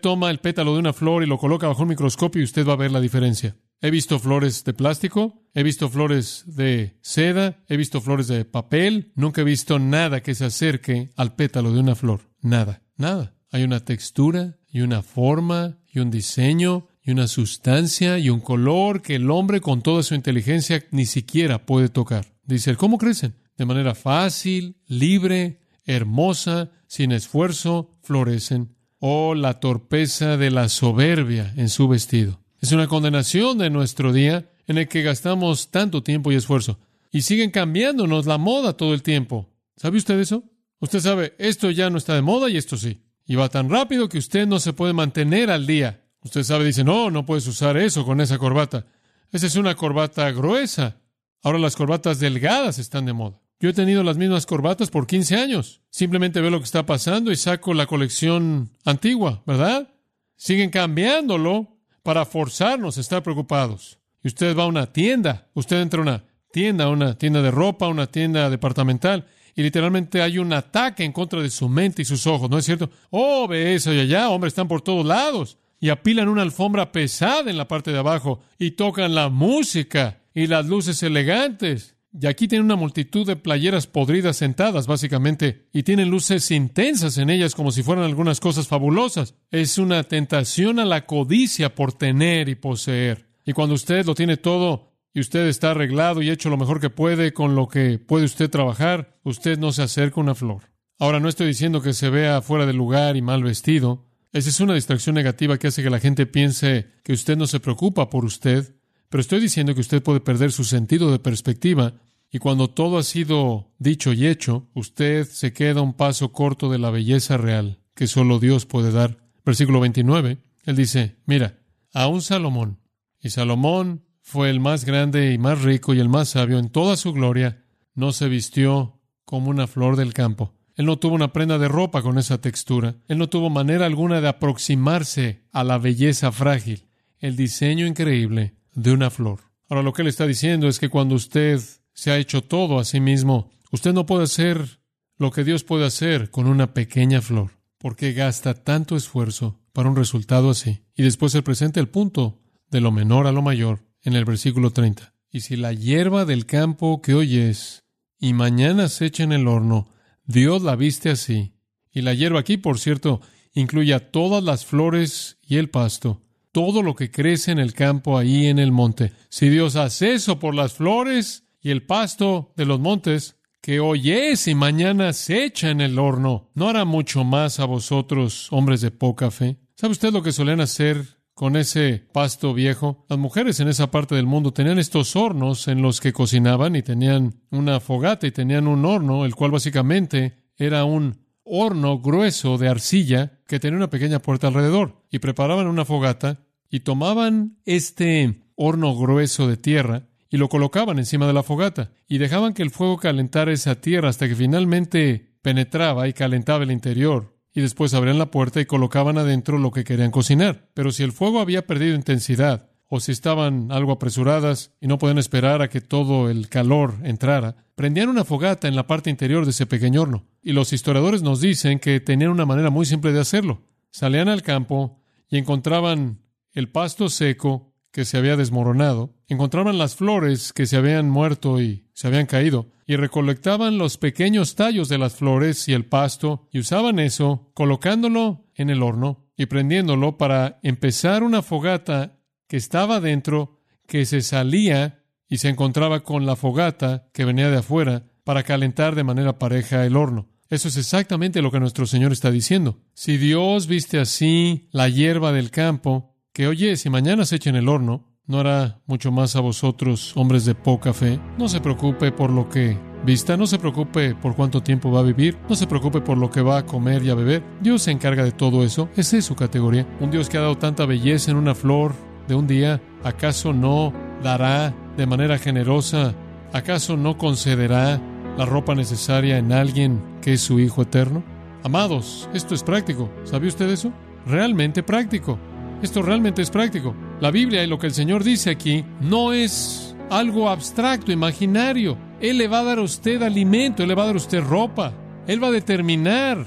toma 0.00 0.28
el 0.32 0.40
pétalo 0.40 0.72
de 0.72 0.80
una 0.80 0.92
flor 0.92 1.22
y 1.22 1.26
lo 1.26 1.38
coloca 1.38 1.68
bajo 1.68 1.82
un 1.82 1.90
microscopio 1.90 2.40
y 2.40 2.44
usted 2.44 2.66
va 2.66 2.72
a 2.72 2.76
ver 2.76 2.90
la 2.90 3.00
diferencia. 3.00 3.54
He 3.80 3.90
visto 3.90 4.18
flores 4.18 4.64
de 4.64 4.72
plástico, 4.72 5.42
he 5.54 5.62
visto 5.62 5.88
flores 5.88 6.44
de 6.46 6.98
seda, 7.02 7.62
he 7.68 7.76
visto 7.76 8.00
flores 8.00 8.26
de 8.26 8.44
papel, 8.44 9.12
nunca 9.14 9.42
he 9.42 9.44
visto 9.44 9.78
nada 9.78 10.22
que 10.22 10.34
se 10.34 10.46
acerque 10.46 11.10
al 11.16 11.34
pétalo 11.34 11.72
de 11.72 11.80
una 11.80 11.94
flor. 11.94 12.30
Nada, 12.40 12.82
nada. 12.96 13.34
Hay 13.50 13.62
una 13.62 13.80
textura 13.80 14.58
y 14.68 14.80
una 14.80 15.02
forma 15.02 15.78
y 15.90 16.00
un 16.00 16.10
diseño 16.10 16.88
y 17.02 17.12
una 17.12 17.28
sustancia 17.28 18.18
y 18.18 18.30
un 18.30 18.40
color 18.40 19.02
que 19.02 19.14
el 19.14 19.30
hombre 19.30 19.60
con 19.60 19.82
toda 19.82 20.02
su 20.02 20.14
inteligencia 20.14 20.84
ni 20.90 21.06
siquiera 21.06 21.64
puede 21.64 21.88
tocar. 21.88 22.26
Dice, 22.44 22.76
¿cómo 22.76 22.98
crecen? 22.98 23.36
De 23.56 23.64
manera 23.64 23.94
fácil, 23.94 24.76
libre, 24.86 25.60
hermosa, 25.84 26.70
sin 26.86 27.12
esfuerzo, 27.12 27.90
florecen. 28.02 28.76
Oh, 28.98 29.34
la 29.34 29.60
torpeza 29.60 30.36
de 30.36 30.50
la 30.50 30.68
soberbia 30.68 31.52
en 31.56 31.68
su 31.68 31.88
vestido. 31.88 32.40
Es 32.60 32.72
una 32.72 32.86
condenación 32.86 33.58
de 33.58 33.70
nuestro 33.70 34.12
día 34.12 34.50
en 34.66 34.78
el 34.78 34.88
que 34.88 35.02
gastamos 35.02 35.70
tanto 35.70 36.02
tiempo 36.02 36.32
y 36.32 36.36
esfuerzo. 36.36 36.78
Y 37.12 37.22
siguen 37.22 37.50
cambiándonos 37.50 38.26
la 38.26 38.38
moda 38.38 38.76
todo 38.76 38.94
el 38.94 39.02
tiempo. 39.02 39.48
¿Sabe 39.76 39.98
usted 39.98 40.18
eso? 40.18 40.44
Usted 40.80 41.00
sabe, 41.00 41.34
esto 41.38 41.70
ya 41.70 41.90
no 41.90 41.98
está 41.98 42.14
de 42.14 42.22
moda 42.22 42.50
y 42.50 42.56
esto 42.56 42.76
sí. 42.76 43.02
Y 43.26 43.34
va 43.34 43.48
tan 43.48 43.70
rápido 43.70 44.08
que 44.08 44.18
usted 44.18 44.46
no 44.46 44.58
se 44.58 44.72
puede 44.72 44.92
mantener 44.92 45.50
al 45.50 45.66
día. 45.66 46.04
Usted 46.22 46.42
sabe, 46.42 46.64
dice, 46.64 46.84
no, 46.84 47.10
no 47.10 47.24
puedes 47.24 47.46
usar 47.46 47.76
eso 47.76 48.04
con 48.04 48.20
esa 48.20 48.38
corbata. 48.38 48.86
Esa 49.32 49.46
es 49.46 49.56
una 49.56 49.74
corbata 49.74 50.30
gruesa. 50.32 51.00
Ahora 51.42 51.58
las 51.58 51.76
corbatas 51.76 52.18
delgadas 52.18 52.78
están 52.78 53.06
de 53.06 53.12
moda. 53.12 53.40
Yo 53.60 53.70
he 53.70 53.72
tenido 53.72 54.02
las 54.02 54.16
mismas 54.16 54.44
corbatas 54.44 54.90
por 54.90 55.06
15 55.06 55.36
años. 55.36 55.80
Simplemente 55.90 56.40
veo 56.40 56.50
lo 56.50 56.58
que 56.58 56.64
está 56.64 56.84
pasando 56.84 57.32
y 57.32 57.36
saco 57.36 57.72
la 57.72 57.86
colección 57.86 58.70
antigua, 58.84 59.42
¿verdad? 59.46 59.88
Siguen 60.36 60.70
cambiándolo 60.70 61.75
para 62.06 62.24
forzarnos 62.24 62.96
a 62.96 63.00
estar 63.00 63.20
preocupados. 63.24 63.98
Y 64.22 64.28
usted 64.28 64.56
va 64.56 64.62
a 64.62 64.68
una 64.68 64.92
tienda, 64.92 65.48
usted 65.54 65.80
entra 65.80 65.98
a 65.98 66.02
una 66.02 66.24
tienda, 66.52 66.88
una 66.88 67.18
tienda 67.18 67.42
de 67.42 67.50
ropa, 67.50 67.88
una 67.88 68.06
tienda 68.06 68.48
departamental, 68.48 69.26
y 69.56 69.62
literalmente 69.64 70.22
hay 70.22 70.38
un 70.38 70.52
ataque 70.52 71.02
en 71.02 71.10
contra 71.10 71.42
de 71.42 71.50
su 71.50 71.68
mente 71.68 72.02
y 72.02 72.04
sus 72.04 72.28
ojos, 72.28 72.48
¿no 72.48 72.58
es 72.58 72.64
cierto? 72.64 72.90
Oh, 73.10 73.48
ve 73.48 73.74
eso 73.74 73.92
y 73.92 73.98
allá, 73.98 74.28
hombre, 74.28 74.46
están 74.46 74.68
por 74.68 74.82
todos 74.82 75.04
lados. 75.04 75.58
Y 75.80 75.88
apilan 75.88 76.28
una 76.28 76.42
alfombra 76.42 76.92
pesada 76.92 77.50
en 77.50 77.56
la 77.56 77.66
parte 77.66 77.90
de 77.90 77.98
abajo 77.98 78.40
y 78.56 78.70
tocan 78.70 79.12
la 79.12 79.28
música 79.28 80.20
y 80.32 80.46
las 80.46 80.64
luces 80.64 81.02
elegantes 81.02 81.95
y 82.18 82.26
aquí 82.26 82.48
tienen 82.48 82.64
una 82.64 82.76
multitud 82.76 83.26
de 83.26 83.36
playeras 83.36 83.86
podridas 83.86 84.38
sentadas, 84.38 84.86
básicamente, 84.86 85.68
y 85.72 85.82
tienen 85.82 86.10
luces 86.10 86.50
intensas 86.50 87.18
en 87.18 87.28
ellas 87.28 87.54
como 87.54 87.72
si 87.72 87.82
fueran 87.82 88.04
algunas 88.04 88.40
cosas 88.40 88.68
fabulosas. 88.68 89.34
Es 89.50 89.76
una 89.76 90.02
tentación 90.04 90.78
a 90.78 90.84
la 90.84 91.04
codicia 91.04 91.74
por 91.74 91.92
tener 91.92 92.48
y 92.48 92.54
poseer. 92.54 93.26
Y 93.44 93.52
cuando 93.52 93.74
usted 93.74 94.06
lo 94.06 94.14
tiene 94.14 94.38
todo 94.38 94.94
y 95.12 95.20
usted 95.20 95.46
está 95.46 95.72
arreglado 95.72 96.22
y 96.22 96.30
hecho 96.30 96.48
lo 96.48 96.56
mejor 96.56 96.80
que 96.80 96.90
puede 96.90 97.32
con 97.32 97.54
lo 97.54 97.68
que 97.68 97.98
puede 97.98 98.24
usted 98.24 98.50
trabajar, 98.50 99.18
usted 99.22 99.58
no 99.58 99.72
se 99.72 99.82
acerca 99.82 100.20
una 100.20 100.34
flor. 100.34 100.62
Ahora 100.98 101.20
no 101.20 101.28
estoy 101.28 101.48
diciendo 101.48 101.82
que 101.82 101.92
se 101.92 102.08
vea 102.08 102.40
fuera 102.40 102.64
de 102.64 102.72
lugar 102.72 103.16
y 103.16 103.22
mal 103.22 103.42
vestido. 103.42 104.06
Esa 104.32 104.48
es 104.48 104.60
una 104.60 104.74
distracción 104.74 105.14
negativa 105.14 105.58
que 105.58 105.66
hace 105.66 105.82
que 105.82 105.90
la 105.90 106.00
gente 106.00 106.24
piense 106.24 106.86
que 107.02 107.12
usted 107.12 107.36
no 107.36 107.46
se 107.46 107.60
preocupa 107.60 108.08
por 108.08 108.24
usted, 108.24 108.74
pero 109.10 109.20
estoy 109.20 109.40
diciendo 109.40 109.74
que 109.74 109.80
usted 109.80 110.02
puede 110.02 110.20
perder 110.20 110.52
su 110.52 110.64
sentido 110.64 111.12
de 111.12 111.18
perspectiva 111.18 111.94
y 112.30 112.38
cuando 112.38 112.70
todo 112.70 112.98
ha 112.98 113.02
sido 113.02 113.72
dicho 113.78 114.12
y 114.12 114.26
hecho, 114.26 114.68
usted 114.74 115.26
se 115.26 115.52
queda 115.52 115.82
un 115.82 115.94
paso 115.94 116.32
corto 116.32 116.70
de 116.70 116.78
la 116.78 116.90
belleza 116.90 117.36
real 117.36 117.80
que 117.94 118.06
solo 118.06 118.38
Dios 118.38 118.66
puede 118.66 118.92
dar. 118.92 119.18
Versículo 119.44 119.80
29, 119.80 120.38
él 120.64 120.76
dice, 120.76 121.16
mira, 121.24 121.60
un 121.94 122.20
Salomón, 122.20 122.80
y 123.20 123.30
Salomón 123.30 124.04
fue 124.20 124.50
el 124.50 124.60
más 124.60 124.84
grande 124.84 125.32
y 125.32 125.38
más 125.38 125.62
rico 125.62 125.94
y 125.94 126.00
el 126.00 126.08
más 126.08 126.30
sabio 126.30 126.58
en 126.58 126.68
toda 126.68 126.96
su 126.96 127.12
gloria, 127.12 127.64
no 127.94 128.12
se 128.12 128.28
vistió 128.28 129.00
como 129.24 129.50
una 129.50 129.66
flor 129.66 129.96
del 129.96 130.12
campo. 130.12 130.52
Él 130.74 130.84
no 130.84 130.98
tuvo 130.98 131.14
una 131.14 131.32
prenda 131.32 131.58
de 131.58 131.68
ropa 131.68 132.02
con 132.02 132.18
esa 132.18 132.40
textura. 132.40 132.96
Él 133.08 133.16
no 133.16 133.28
tuvo 133.28 133.48
manera 133.48 133.86
alguna 133.86 134.20
de 134.20 134.28
aproximarse 134.28 135.44
a 135.52 135.64
la 135.64 135.78
belleza 135.78 136.32
frágil, 136.32 136.86
el 137.18 137.34
diseño 137.34 137.86
increíble 137.86 138.56
de 138.74 138.92
una 138.92 139.08
flor. 139.10 139.40
Ahora 139.68 139.82
lo 139.82 139.92
que 139.94 140.02
él 140.02 140.08
está 140.08 140.26
diciendo 140.26 140.68
es 140.68 140.78
que 140.78 140.90
cuando 140.90 141.14
usted 141.14 141.60
se 141.96 142.10
ha 142.12 142.18
hecho 142.18 142.44
todo 142.44 142.78
a 142.78 142.84
sí 142.84 143.00
mismo. 143.00 143.50
Usted 143.72 143.92
no 143.92 144.06
puede 144.06 144.24
hacer 144.24 144.80
lo 145.16 145.32
que 145.32 145.44
Dios 145.44 145.64
puede 145.64 145.86
hacer 145.86 146.30
con 146.30 146.46
una 146.46 146.74
pequeña 146.74 147.22
flor, 147.22 147.52
porque 147.78 148.12
gasta 148.12 148.54
tanto 148.54 148.96
esfuerzo 148.96 149.58
para 149.72 149.88
un 149.88 149.96
resultado 149.96 150.50
así. 150.50 150.82
Y 150.94 151.02
después 151.02 151.32
se 151.32 151.42
presenta 151.42 151.80
el 151.80 151.88
punto 151.88 152.42
de 152.70 152.82
lo 152.82 152.92
menor 152.92 153.26
a 153.26 153.32
lo 153.32 153.42
mayor 153.42 153.86
en 154.02 154.14
el 154.14 154.26
versículo 154.26 154.70
30. 154.70 155.14
Y 155.30 155.40
si 155.40 155.56
la 155.56 155.72
hierba 155.72 156.26
del 156.26 156.44
campo 156.44 157.00
que 157.00 157.14
hoy 157.14 157.38
es 157.38 157.84
y 158.18 158.34
mañana 158.34 158.88
se 158.88 159.06
echa 159.06 159.24
en 159.24 159.32
el 159.32 159.48
horno, 159.48 159.88
Dios 160.26 160.62
la 160.62 160.76
viste 160.76 161.10
así. 161.10 161.54
Y 161.90 162.02
la 162.02 162.12
hierba 162.12 162.40
aquí, 162.40 162.58
por 162.58 162.78
cierto, 162.78 163.22
incluye 163.54 163.94
a 163.94 164.10
todas 164.10 164.44
las 164.44 164.66
flores 164.66 165.38
y 165.42 165.56
el 165.56 165.70
pasto, 165.70 166.22
todo 166.52 166.82
lo 166.82 166.94
que 166.94 167.10
crece 167.10 167.52
en 167.52 167.58
el 167.58 167.72
campo 167.72 168.18
ahí 168.18 168.46
en 168.46 168.58
el 168.58 168.70
monte. 168.70 169.12
Si 169.30 169.48
Dios 169.48 169.76
hace 169.76 170.12
eso 170.12 170.38
por 170.38 170.54
las 170.54 170.74
flores, 170.74 171.45
y 171.66 171.72
el 171.72 171.82
pasto 171.82 172.52
de 172.54 172.64
los 172.64 172.78
montes, 172.78 173.40
que 173.60 173.80
hoy 173.80 174.12
es 174.12 174.46
y 174.46 174.54
mañana 174.54 175.12
se 175.12 175.44
echa 175.44 175.68
en 175.68 175.80
el 175.80 175.98
horno, 175.98 176.48
¿no 176.54 176.68
hará 176.68 176.84
mucho 176.84 177.24
más 177.24 177.58
a 177.58 177.64
vosotros, 177.64 178.46
hombres 178.52 178.82
de 178.82 178.92
poca 178.92 179.32
fe? 179.32 179.56
¿Sabe 179.74 179.90
usted 179.90 180.12
lo 180.12 180.22
que 180.22 180.30
solían 180.30 180.60
hacer 180.60 181.18
con 181.34 181.56
ese 181.56 182.04
pasto 182.12 182.54
viejo? 182.54 183.04
Las 183.08 183.18
mujeres 183.18 183.58
en 183.58 183.66
esa 183.66 183.90
parte 183.90 184.14
del 184.14 184.26
mundo 184.26 184.52
tenían 184.52 184.78
estos 184.78 185.16
hornos 185.16 185.66
en 185.66 185.82
los 185.82 186.00
que 186.00 186.12
cocinaban 186.12 186.76
y 186.76 186.82
tenían 186.82 187.42
una 187.50 187.80
fogata 187.80 188.28
y 188.28 188.30
tenían 188.30 188.68
un 188.68 188.84
horno, 188.84 189.24
el 189.24 189.34
cual 189.34 189.50
básicamente 189.50 190.44
era 190.56 190.84
un 190.84 191.26
horno 191.42 191.98
grueso 191.98 192.58
de 192.58 192.68
arcilla 192.68 193.40
que 193.48 193.58
tenía 193.58 193.78
una 193.78 193.90
pequeña 193.90 194.20
puerta 194.20 194.46
alrededor. 194.46 195.02
Y 195.10 195.18
preparaban 195.18 195.66
una 195.66 195.84
fogata 195.84 196.46
y 196.70 196.80
tomaban 196.80 197.58
este 197.64 198.44
horno 198.54 198.96
grueso 198.96 199.48
de 199.48 199.56
tierra 199.56 200.05
y 200.28 200.36
lo 200.36 200.48
colocaban 200.48 200.98
encima 200.98 201.26
de 201.26 201.32
la 201.32 201.42
fogata 201.42 201.92
y 202.08 202.18
dejaban 202.18 202.54
que 202.54 202.62
el 202.62 202.70
fuego 202.70 202.98
calentara 202.98 203.52
esa 203.52 203.80
tierra 203.80 204.08
hasta 204.08 204.28
que 204.28 204.36
finalmente 204.36 205.36
penetraba 205.42 206.08
y 206.08 206.12
calentaba 206.12 206.64
el 206.64 206.72
interior. 206.72 207.36
Y 207.52 207.60
después 207.62 207.94
abrían 207.94 208.18
la 208.18 208.30
puerta 208.30 208.60
y 208.60 208.66
colocaban 208.66 209.16
adentro 209.16 209.58
lo 209.58 209.70
que 209.70 209.84
querían 209.84 210.10
cocinar. 210.10 210.68
Pero 210.74 210.92
si 210.92 211.02
el 211.02 211.12
fuego 211.12 211.40
había 211.40 211.66
perdido 211.66 211.94
intensidad, 211.94 212.70
o 212.88 213.00
si 213.00 213.12
estaban 213.12 213.72
algo 213.72 213.92
apresuradas 213.92 214.72
y 214.80 214.86
no 214.86 214.98
podían 214.98 215.18
esperar 215.18 215.62
a 215.62 215.68
que 215.68 215.80
todo 215.80 216.30
el 216.30 216.48
calor 216.48 216.94
entrara, 217.02 217.56
prendían 217.74 218.08
una 218.08 218.24
fogata 218.24 218.68
en 218.68 218.76
la 218.76 218.86
parte 218.86 219.10
interior 219.10 219.44
de 219.44 219.50
ese 219.50 219.66
pequeño 219.66 220.02
horno. 220.02 220.24
Y 220.42 220.52
los 220.52 220.72
historiadores 220.72 221.22
nos 221.22 221.40
dicen 221.40 221.78
que 221.78 222.00
tenían 222.00 222.30
una 222.30 222.46
manera 222.46 222.70
muy 222.70 222.86
simple 222.86 223.12
de 223.12 223.20
hacerlo. 223.20 223.62
Salían 223.90 224.28
al 224.28 224.42
campo 224.42 225.00
y 225.28 225.38
encontraban 225.38 226.20
el 226.52 226.70
pasto 226.70 227.08
seco 227.08 227.74
que 227.96 228.04
se 228.04 228.18
había 228.18 228.36
desmoronado, 228.36 229.14
encontraban 229.26 229.78
las 229.78 229.96
flores 229.96 230.52
que 230.52 230.66
se 230.66 230.76
habían 230.76 231.08
muerto 231.08 231.62
y 231.62 231.86
se 231.94 232.08
habían 232.08 232.26
caído, 232.26 232.66
y 232.86 232.96
recolectaban 232.96 233.78
los 233.78 233.96
pequeños 233.96 234.54
tallos 234.54 234.90
de 234.90 234.98
las 234.98 235.14
flores 235.14 235.66
y 235.66 235.72
el 235.72 235.86
pasto, 235.86 236.46
y 236.52 236.58
usaban 236.58 236.98
eso, 236.98 237.50
colocándolo 237.54 238.50
en 238.54 238.68
el 238.68 238.82
horno 238.82 239.30
y 239.34 239.46
prendiéndolo 239.46 240.18
para 240.18 240.60
empezar 240.62 241.22
una 241.22 241.40
fogata 241.40 242.18
que 242.46 242.58
estaba 242.58 243.00
dentro, 243.00 243.62
que 243.86 244.04
se 244.04 244.20
salía 244.20 245.02
y 245.26 245.38
se 245.38 245.48
encontraba 245.48 246.02
con 246.02 246.26
la 246.26 246.36
fogata 246.36 247.08
que 247.14 247.24
venía 247.24 247.48
de 247.48 247.60
afuera 247.60 248.04
para 248.24 248.42
calentar 248.42 248.94
de 248.94 249.04
manera 249.04 249.38
pareja 249.38 249.86
el 249.86 249.96
horno. 249.96 250.28
Eso 250.50 250.68
es 250.68 250.76
exactamente 250.76 251.40
lo 251.40 251.50
que 251.50 251.60
nuestro 251.60 251.86
Señor 251.86 252.12
está 252.12 252.30
diciendo. 252.30 252.78
Si 252.92 253.16
Dios 253.16 253.66
viste 253.66 253.98
así 253.98 254.68
la 254.70 254.90
hierba 254.90 255.32
del 255.32 255.50
campo, 255.50 256.15
que 256.36 256.48
oye, 256.48 256.76
si 256.76 256.90
mañana 256.90 257.24
se 257.24 257.36
echa 257.36 257.48
en 257.48 257.56
el 257.56 257.66
horno, 257.66 258.04
¿no 258.26 258.40
hará 258.40 258.82
mucho 258.84 259.10
más 259.10 259.36
a 259.36 259.40
vosotros, 259.40 260.12
hombres 260.16 260.44
de 260.44 260.54
poca 260.54 260.92
fe? 260.92 261.18
No 261.38 261.48
se 261.48 261.62
preocupe 261.62 262.12
por 262.12 262.28
lo 262.28 262.50
que 262.50 262.76
vista, 263.06 263.38
no 263.38 263.46
se 263.46 263.58
preocupe 263.58 264.14
por 264.14 264.36
cuánto 264.36 264.62
tiempo 264.62 264.90
va 264.90 265.00
a 265.00 265.02
vivir, 265.02 265.38
no 265.48 265.56
se 265.56 265.66
preocupe 265.66 266.02
por 266.02 266.18
lo 266.18 266.30
que 266.30 266.42
va 266.42 266.58
a 266.58 266.66
comer 266.66 267.02
y 267.02 267.08
a 267.08 267.14
beber. 267.14 267.42
Dios 267.62 267.80
se 267.80 267.90
encarga 267.90 268.22
de 268.22 268.32
todo 268.32 268.64
eso. 268.64 268.90
Esa 268.98 269.16
es 269.16 269.24
su 269.24 269.34
categoría. 269.34 269.88
Un 269.98 270.10
Dios 270.10 270.28
que 270.28 270.36
ha 270.36 270.42
dado 270.42 270.58
tanta 270.58 270.84
belleza 270.84 271.30
en 271.30 271.38
una 271.38 271.54
flor 271.54 271.94
de 272.28 272.34
un 272.34 272.46
día, 272.46 272.82
¿acaso 273.02 273.54
no 273.54 273.94
dará 274.22 274.74
de 274.94 275.06
manera 275.06 275.38
generosa? 275.38 276.14
¿Acaso 276.52 276.98
no 276.98 277.16
concederá 277.16 277.98
la 278.36 278.44
ropa 278.44 278.74
necesaria 278.74 279.38
en 279.38 279.52
alguien 279.52 280.02
que 280.20 280.34
es 280.34 280.42
su 280.42 280.60
Hijo 280.60 280.82
eterno? 280.82 281.24
Amados, 281.64 282.28
esto 282.34 282.54
es 282.54 282.62
práctico. 282.62 283.08
¿Sabe 283.24 283.48
usted 283.48 283.70
eso? 283.70 283.90
Realmente 284.26 284.82
práctico. 284.82 285.38
Esto 285.82 286.02
realmente 286.02 286.42
es 286.42 286.50
práctico. 286.50 286.94
La 287.20 287.30
Biblia 287.30 287.62
y 287.62 287.66
lo 287.66 287.78
que 287.78 287.86
el 287.86 287.94
Señor 287.94 288.24
dice 288.24 288.50
aquí 288.50 288.84
no 289.00 289.32
es 289.32 289.94
algo 290.10 290.48
abstracto, 290.48 291.12
imaginario. 291.12 291.96
Él 292.20 292.38
le 292.38 292.48
va 292.48 292.60
a 292.60 292.64
dar 292.64 292.78
a 292.78 292.82
usted 292.82 293.22
alimento, 293.22 293.82
Él 293.82 293.90
le 293.90 293.94
va 293.94 294.04
a 294.04 294.06
dar 294.06 294.14
a 294.14 294.18
usted 294.18 294.42
ropa. 294.42 294.92
Él 295.26 295.42
va 295.42 295.48
a 295.48 295.52
determinar 295.52 296.46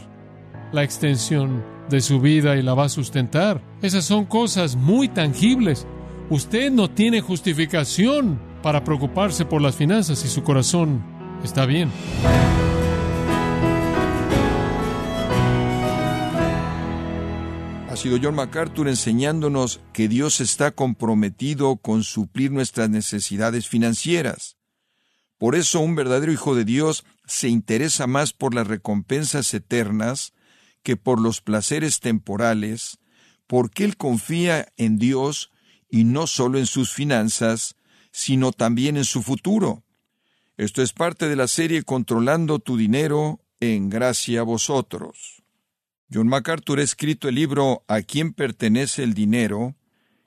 la 0.72 0.84
extensión 0.84 1.64
de 1.90 2.02
su 2.02 2.22
vida 2.22 2.56
y 2.56 2.62
la 2.62 2.74
va 2.74 2.86
a 2.86 2.90
sustentar. 2.90 3.62
Esas 3.82 4.06
son 4.06 4.26
cosas 4.26 4.76
muy 4.76 5.10
tangibles. 5.10 5.88
Usted 6.30 6.72
no 6.72 6.90
tiene 6.90 7.22
justificación 7.22 8.40
para 8.62 8.84
preocuparse 8.84 9.46
por 9.46 9.62
las 9.62 9.76
finanzas 9.76 10.20
si 10.20 10.28
su 10.28 10.44
corazón 10.44 11.02
está 11.44 11.66
bien. 11.66 11.90
Sido 18.00 18.18
John 18.24 18.36
MacArthur 18.36 18.88
enseñándonos 18.88 19.82
que 19.92 20.08
Dios 20.08 20.40
está 20.40 20.72
comprometido 20.72 21.76
con 21.76 22.04
suplir 22.04 22.50
nuestras 22.50 22.90
necesidades 22.90 23.68
financieras. 23.68 24.56
Por 25.38 25.54
eso 25.54 25.82
un 25.82 25.96
verdadero 25.96 26.32
hijo 26.32 26.56
de 26.56 26.64
Dios 26.64 27.04
se 27.26 27.50
interesa 27.50 28.08
más 28.08 28.32
por 28.32 28.56
las 28.56 28.68
recompensas 28.68 29.54
eternas 29.54 30.32
que 30.82 30.96
por 30.96 31.20
los 31.20 31.42
placeres 31.42 32.00
temporales, 32.00 33.00
porque 33.48 33.84
él 33.84 33.98
confía 33.98 34.70
en 34.78 34.98
Dios 34.98 35.52
y 35.90 36.06
no 36.06 36.26
solo 36.26 36.58
en 36.58 36.68
sus 36.68 36.94
finanzas, 36.94 37.76
sino 38.14 38.54
también 38.54 38.96
en 38.96 39.06
su 39.06 39.24
futuro. 39.24 39.84
Esto 40.56 40.82
es 40.82 40.94
parte 40.94 41.28
de 41.28 41.36
la 41.36 41.50
serie 41.50 41.84
Controlando 41.84 42.60
tu 42.60 42.78
dinero 42.78 43.42
en 43.60 43.90
gracia 43.90 44.40
a 44.40 44.44
vosotros. 44.44 45.39
John 46.12 46.28
MacArthur 46.28 46.80
ha 46.80 46.84
escrito 46.84 47.30
el 47.30 47.36
libro 47.36 47.84
A 47.88 48.02
quién 48.02 48.34
pertenece 48.34 49.04
el 49.04 49.14
dinero, 49.14 49.76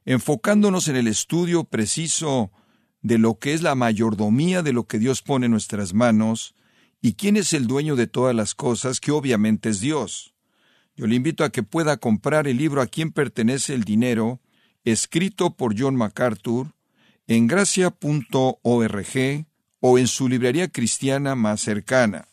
enfocándonos 0.04 0.86
en 0.86 0.96
el 0.96 1.08
estudio 1.08 1.64
preciso 1.64 2.52
de 3.00 3.18
lo 3.18 3.38
que 3.38 3.52
es 3.52 3.62
la 3.62 3.74
mayordomía 3.74 4.62
de 4.62 4.72
lo 4.72 4.86
que 4.86 5.00
Dios 5.00 5.22
pone 5.22 5.46
en 5.46 5.52
nuestras 5.52 5.92
manos 5.92 6.54
y 7.00 7.14
quién 7.14 7.36
es 7.36 7.52
el 7.52 7.66
dueño 7.66 7.96
de 7.96 8.06
todas 8.06 8.34
las 8.34 8.54
cosas, 8.54 9.00
que 9.00 9.10
obviamente 9.10 9.70
es 9.70 9.80
Dios. 9.80 10.34
Yo 10.94 11.08
le 11.08 11.16
invito 11.16 11.42
a 11.42 11.50
que 11.50 11.64
pueda 11.64 11.96
comprar 11.96 12.46
el 12.46 12.58
libro 12.58 12.80
A 12.80 12.86
quién 12.86 13.10
pertenece 13.10 13.74
el 13.74 13.82
dinero, 13.82 14.40
escrito 14.84 15.56
por 15.56 15.74
John 15.76 15.96
MacArthur, 15.96 16.74
en 17.26 17.48
gracia.org 17.48 18.56
o 19.80 19.98
en 19.98 20.06
su 20.06 20.28
librería 20.28 20.68
cristiana 20.68 21.34
más 21.34 21.60
cercana. 21.60 22.28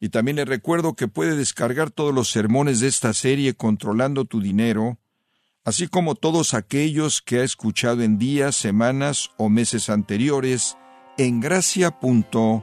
Y 0.00 0.08
también 0.08 0.36
le 0.36 0.46
recuerdo 0.46 0.94
que 0.94 1.08
puede 1.08 1.36
descargar 1.36 1.90
todos 1.90 2.14
los 2.14 2.30
sermones 2.30 2.80
de 2.80 2.88
esta 2.88 3.12
serie 3.12 3.54
Controlando 3.54 4.24
tu 4.24 4.40
Dinero, 4.40 4.98
así 5.64 5.88
como 5.88 6.14
todos 6.14 6.54
aquellos 6.54 7.20
que 7.20 7.40
ha 7.40 7.44
escuchado 7.44 8.02
en 8.02 8.16
días, 8.16 8.56
semanas 8.56 9.30
o 9.36 9.50
meses 9.50 9.90
anteriores 9.90 10.78
en 11.18 11.40
gracia.org. 11.40 12.62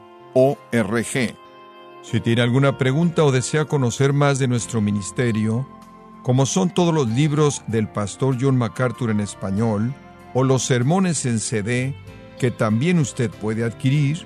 Si 2.02 2.20
tiene 2.22 2.42
alguna 2.42 2.78
pregunta 2.80 3.24
o 3.24 3.32
desea 3.32 3.66
conocer 3.66 4.14
más 4.14 4.40
de 4.40 4.48
nuestro 4.48 4.82
ministerio, 4.82 5.68
como 6.24 6.46
son 6.46 6.74
todos 6.74 6.94
los 6.94 7.08
libros 7.08 7.62
del 7.68 7.88
pastor 7.88 8.38
John 8.40 8.58
MacArthur 8.58 9.12
en 9.12 9.20
español, 9.20 9.94
o 10.34 10.44
los 10.44 10.64
sermones 10.64 11.26
en 11.26 11.40
CD, 11.40 11.96
que 12.40 12.50
también 12.50 13.00
usted 13.00 13.30
puede 13.30 13.64
adquirir, 13.64 14.26